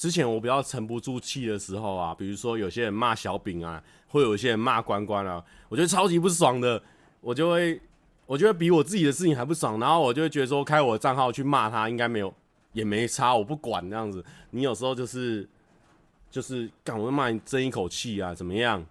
[0.00, 6.82] 之前我比较沉不住气的时候啊，比如说有些人骂小饼啊，会有一些人骂关关啊，我觉得超级不爽的，
[7.20, 7.78] 我就会，
[8.24, 12.32] 我觉得比我自己的事情还不爽，然后我就会觉得说，开我的账号去骂他，应该没有，
[12.72, 14.24] 也没差，我不管这样子。
[14.52, 15.46] 你有时候就是，
[16.30, 18.82] 就是干，我骂你争一口气啊，怎么样？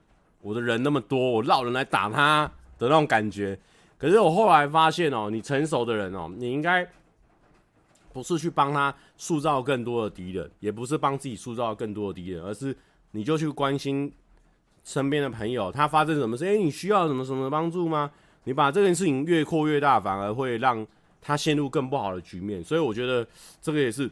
[0.43, 2.45] 我的人那么多，我绕人来打他
[2.77, 3.57] 的那种感觉。
[3.97, 6.87] 可是我后来发现哦，你成熟的人哦，你应该。
[8.11, 12.75] 不是去帮他塑造更多的敌人，也不是帮自己塑造更多的敌人，而是
[13.11, 14.11] 你就去关心
[14.83, 18.11] 身边的朋友，他发生什么事，哎，你需要什么什么帮助吗？
[18.45, 20.85] 你把这件事情越扩越大，反而会让
[21.21, 22.63] 他陷入更不好的局面。
[22.63, 23.25] 所以我觉得
[23.61, 24.09] 这个也是，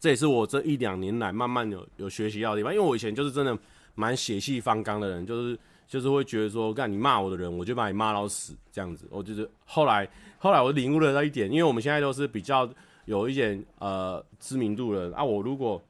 [0.00, 2.74] 这也是我这一两年来慢慢有有学习到的地方。
[2.74, 3.58] 因为我以前就是真的
[3.94, 9.06] 蛮血气方刚的人，就是就是会觉得说，干你骂我的人，我就把你骂到死这样子。
[9.10, 10.08] 我就是后来。
[10.46, 12.68] 后来我领悟了那一点，因为我们现在都是比较
[13.06, 15.24] 有一点呃知名度的啊。
[15.24, 15.82] 我如果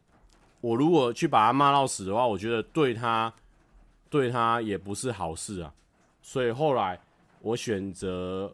[0.63, 3.31] 我如果去把他骂到死的话，我觉得对他
[4.09, 5.71] 对他也不是好事啊。
[6.23, 6.99] 所以后来
[7.41, 8.51] 我选择，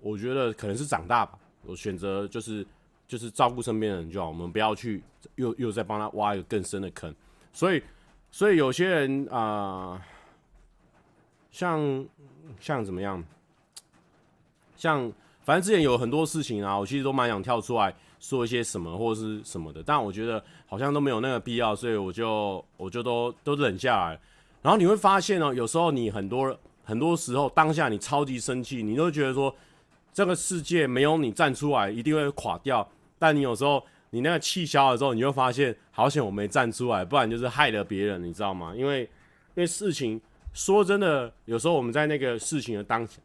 [0.00, 1.36] 我觉得可能是长大吧。
[1.62, 2.64] 我选择就是
[3.08, 5.02] 就是照顾身边的人就好，我们不要去
[5.34, 7.12] 又又再帮他挖一个更深的坑。
[7.52, 7.82] 所以
[8.30, 10.00] 所以有些人啊、
[11.50, 12.06] 像
[12.60, 13.22] 像怎么样，
[14.76, 15.12] 像
[15.42, 24.20] 反正之前有很多事情啊，我其实都蛮想跳出来说一些什么或者是什么的，但我觉得好像都没有那个必要，所以我就我就都都忍下来。
[24.62, 29.54] 然后你会发现哦，有时候你很多很多时候当下你超级生气，你都觉得说
[30.12, 32.86] 这个世界没有你站出来一定会垮掉。
[33.18, 38.74] 但你有时候你那个气消了之后，你会发现好险我没站出来，不然就是害了别人，你知道吗？
[38.76, 39.02] 因为
[39.54, 40.20] 因为事情
[40.52, 43.20] 说真的，有时候我们在那个事情的当下，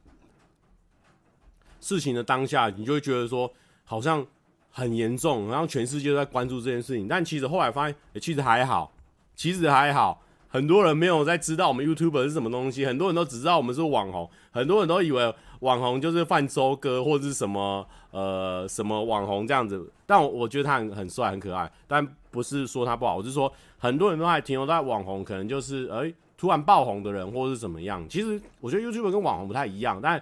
[1.85, 3.51] 事情的当下，你就会觉得说
[3.83, 4.25] 好像
[4.71, 7.07] 很严重，然后全世界都在关注这件事情。
[7.07, 8.91] 但其实后来发现，欸，其实还好，
[9.35, 10.19] 其实还好。
[10.47, 19.91] 很多人没有在知道我们 YouTube 是什么东西，很多人都只知道我们是网红，很多人都以为网红就是泛舟哥或者是什么呃什么网红这样子。
[20.07, 28.07] 但我我觉得他很很帅很可爱，但不是说他不好，我是说很多人都还停留在网红，可能就是哎、突然爆红的人或者是怎么样。
[28.07, 30.21] 其实我觉得 YouTube 跟网红不太一样，但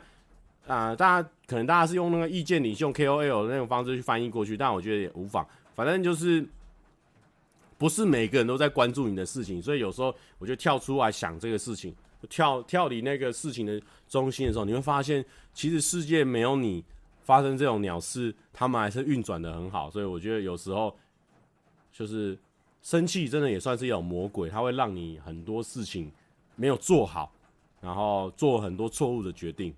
[0.67, 6.45] 啊、大家可能大家是用那个意见领袖 KOL 那种方式去翻译过去，但我觉得也无妨，反正就是。
[7.75, 11.93] 不是每个人都在关注你的事情，所以有时候我就跳出来想这个事情，
[12.29, 16.81] 跳跳离那个事情的中心的时候，你会发现，其实世界没有你
[17.23, 19.91] 发生这种鸟事，他们还是运转的很好。
[19.91, 20.95] 所以我觉得有时候
[21.91, 22.37] 就是
[22.81, 26.09] 生气，真的也算是一种魔鬼，它会让你很多事情
[26.55, 27.33] 没有做好，
[27.81, 29.75] 然后做很多错误的决定。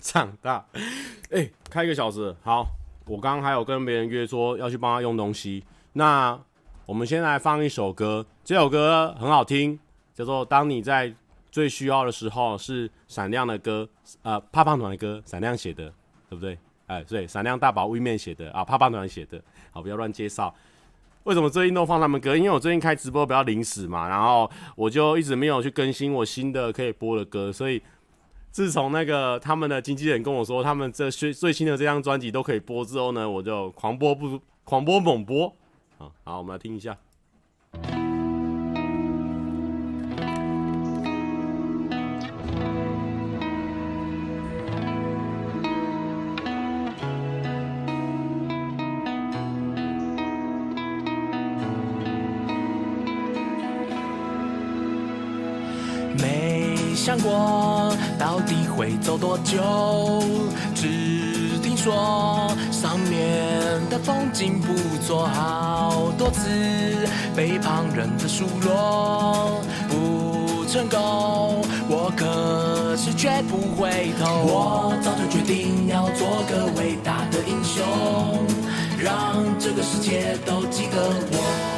[0.00, 0.64] 长大，
[1.30, 2.66] 哎、开一个小时，好，
[3.06, 5.62] 我刚刚还有跟别人约说要去帮他用东西。
[5.92, 6.38] 那
[6.86, 9.78] 我们先来放一首歌，这首歌很好听，
[10.14, 11.12] 叫做《当你在
[11.50, 13.88] 最需要的时候》，是闪亮的歌，
[14.22, 15.92] 呃，怕胖团的歌，闪亮写的，
[16.28, 16.58] 对不对？
[16.86, 19.40] 哎、对，闪亮大宝微面写的啊，怕胖团写的，
[19.70, 20.52] 好，不要乱介绍。
[21.24, 22.36] 为什么最近都放他们歌？
[22.36, 27.80] 因为我最近开直播比较临时嘛，然后我就一直没有去更新我新的可以播的歌，所以。
[28.50, 35.46] 自从那个他们的经纪人跟我说，他们这最最新的这张专辑都可以播之后呢，我就狂播不狂播猛播
[35.98, 36.10] 啊！
[36.24, 36.96] 好，我们来听一下。
[58.80, 59.60] 会走多久？
[60.74, 60.88] 只
[61.62, 64.72] 听说上面的风景不
[65.04, 66.48] 错，好多次
[67.36, 69.60] 被旁人的数落
[69.90, 74.24] 不成功，我可是绝不回头。
[74.46, 77.84] 我早就决定要做个伟大的英雄，
[78.98, 81.69] 让这个世界都记得我。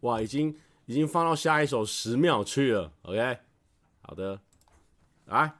[0.00, 0.54] 哇，已经
[0.86, 2.92] 已经放到下一首十秒去了。
[3.02, 3.38] OK，
[4.02, 4.40] 好的，
[5.26, 5.52] 来，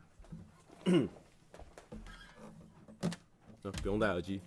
[3.62, 4.40] 这 不用戴耳机。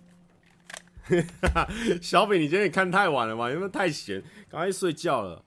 [2.00, 3.50] 小饼，你今天也看太晚了吧？
[3.50, 4.22] 有没有太闲？
[4.48, 5.44] 赶快睡觉了。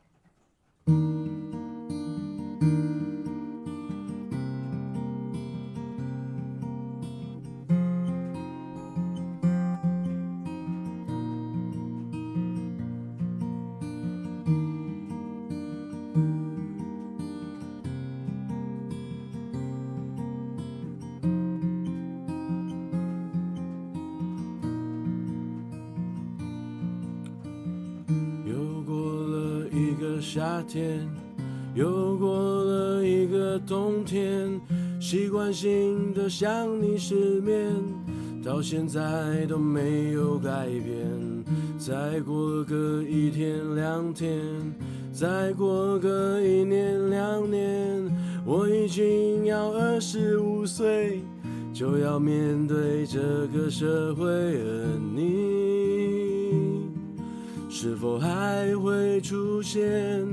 [36.39, 37.73] 想你失眠，
[38.45, 41.43] 到现在都没有改变。
[41.79, 44.39] 再过个一天两天，
[45.11, 48.07] 再过个一年两年，
[48.45, 51.23] 我已经要二十五岁，
[51.73, 56.85] 就要面对这个社会，而你。
[57.67, 60.23] 是否还会出现，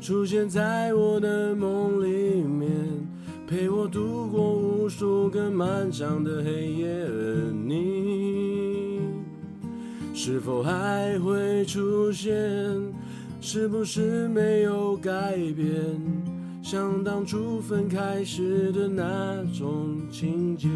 [0.00, 2.70] 出现在我的梦里面，
[3.46, 6.88] 陪我度过无数个漫长的黑夜？
[7.06, 9.00] 而你
[10.14, 12.32] 是否还会出现？
[13.40, 15.66] 是不是没有改变，
[16.62, 20.66] 像当初分开时的那种情节？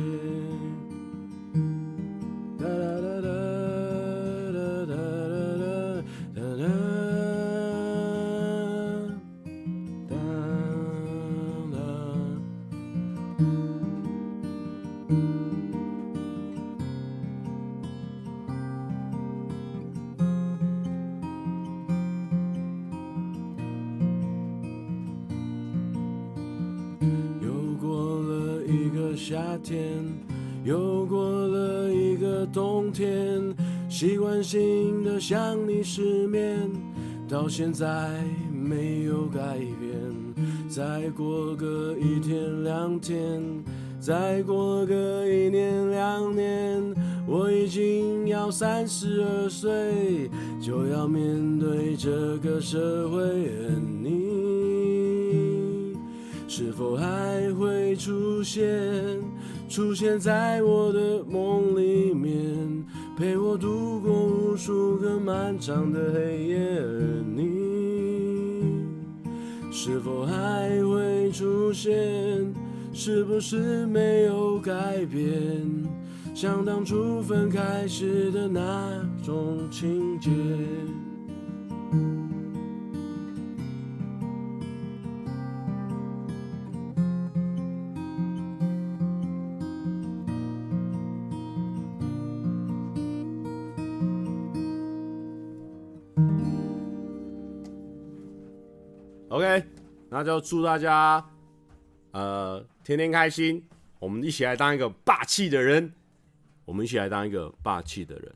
[30.65, 33.55] 又过了一个冬天，
[33.89, 36.71] 习惯性的想你失眠，
[37.29, 38.11] 到现在
[38.53, 39.99] 没有改变。
[40.69, 43.43] 再过个一天两天，
[43.99, 46.95] 再过个一年两年，
[47.27, 50.31] 我已经要三十二岁，
[50.61, 53.21] 就要面对这个社会，
[54.03, 54.19] 你。
[56.47, 58.67] 是否还会出现，
[59.69, 62.85] 出现在我的梦里面，
[63.17, 66.81] 陪我度过无数个漫长的黑夜？
[66.81, 68.87] 而你
[69.71, 71.95] 是否还会出现？
[72.95, 75.31] 是不是没有改变，
[76.35, 80.31] 像当初分开时的那种情节
[100.19, 101.25] 那就祝大家，
[102.11, 103.65] 呃，天天开心。
[104.01, 105.93] 我们一起来当一个霸气的人，
[106.65, 108.35] 我们一起来当一个霸气的人。